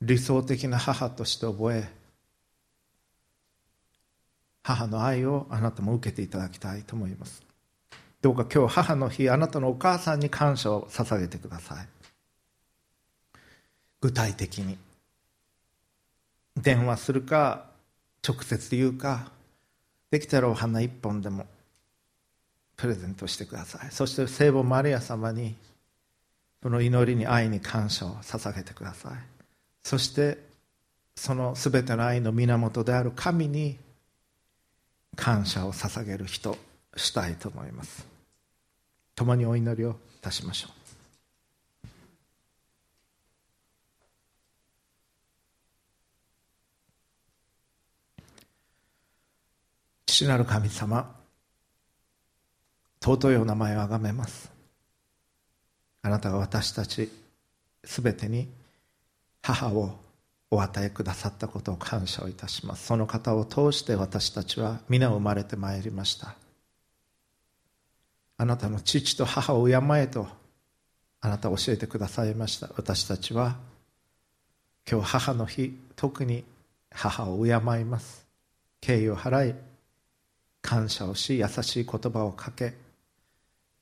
[0.00, 1.86] 理想的な母として覚え
[4.62, 7.42] 母の愛をあなたも受けていただきたいと思います。
[8.22, 11.99] どうか今日母の日あなたのお母さんに感謝を捧げてください。
[14.00, 14.78] 具体的に。
[16.56, 17.66] 電話するか
[18.26, 19.30] 直接言うか
[20.10, 21.46] できたらお花一本でも
[22.76, 23.90] プレゼントしてください。
[23.90, 25.54] そして聖母マリア様に
[26.62, 29.12] その祈りに愛に感謝を捧げてください。
[29.82, 30.38] そして
[31.14, 33.78] その全ての愛の源である神に
[35.16, 36.56] 感謝を捧げる人
[36.96, 38.06] したいと思います。
[39.14, 40.79] 共にお祈りをいたしましょう。
[50.20, 51.16] 父なる神様
[53.02, 54.52] 尊いお名前をあがめます。
[56.02, 57.10] あなたが私たち
[57.84, 58.46] すべてに
[59.40, 59.98] 母を
[60.50, 62.84] お与えくださったことを感謝をいたします。
[62.84, 66.34] その方を通して私たちは皆生まれてまいりました。
[68.36, 70.28] あなたの父と母を敬えと
[71.22, 72.68] あなた教えてくださいました。
[72.76, 73.56] 私たちは
[74.86, 76.44] 今日母の日特に
[76.90, 78.26] 母を敬います。
[78.82, 79.69] 敬意を払い
[80.70, 82.74] 感謝をし優しい言葉をかけ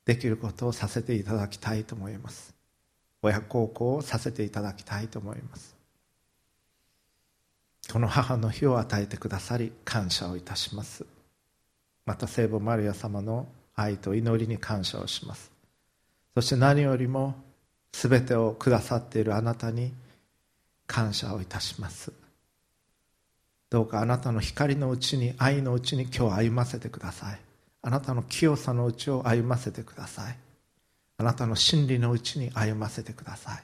[0.06, 2.54] できることをさせていただきたいと思います。
[3.20, 5.76] 親孝行をさせていただきたいと思います。
[7.92, 11.04] この母の日を与えてくださり感謝をいたします。
[12.06, 15.52] また聖母マリア様の愛と祈りに感謝をします。
[16.34, 17.34] そして何よりも
[17.92, 19.92] 全てをくださっているあなたに
[20.86, 22.14] 感謝をいたします。
[23.70, 27.38] どうかあなたの光のうちに愛のうちに今日歩ませてください。
[27.82, 30.36] あなたの清さのうちを歩ませてください。
[31.18, 33.62] あなたの真理のうちに歩ませてください。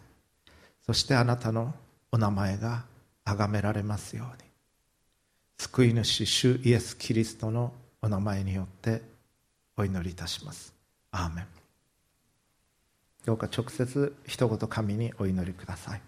[0.85, 1.75] そしてあなたの
[2.13, 2.85] お名前が
[3.25, 4.45] 崇められますように。
[5.59, 9.01] 救い主主イエス・キリストのお名前によって
[9.77, 10.75] お祈りいたします。
[11.11, 11.47] アーメン。
[13.25, 16.01] どうか直接一言神にお祈りください。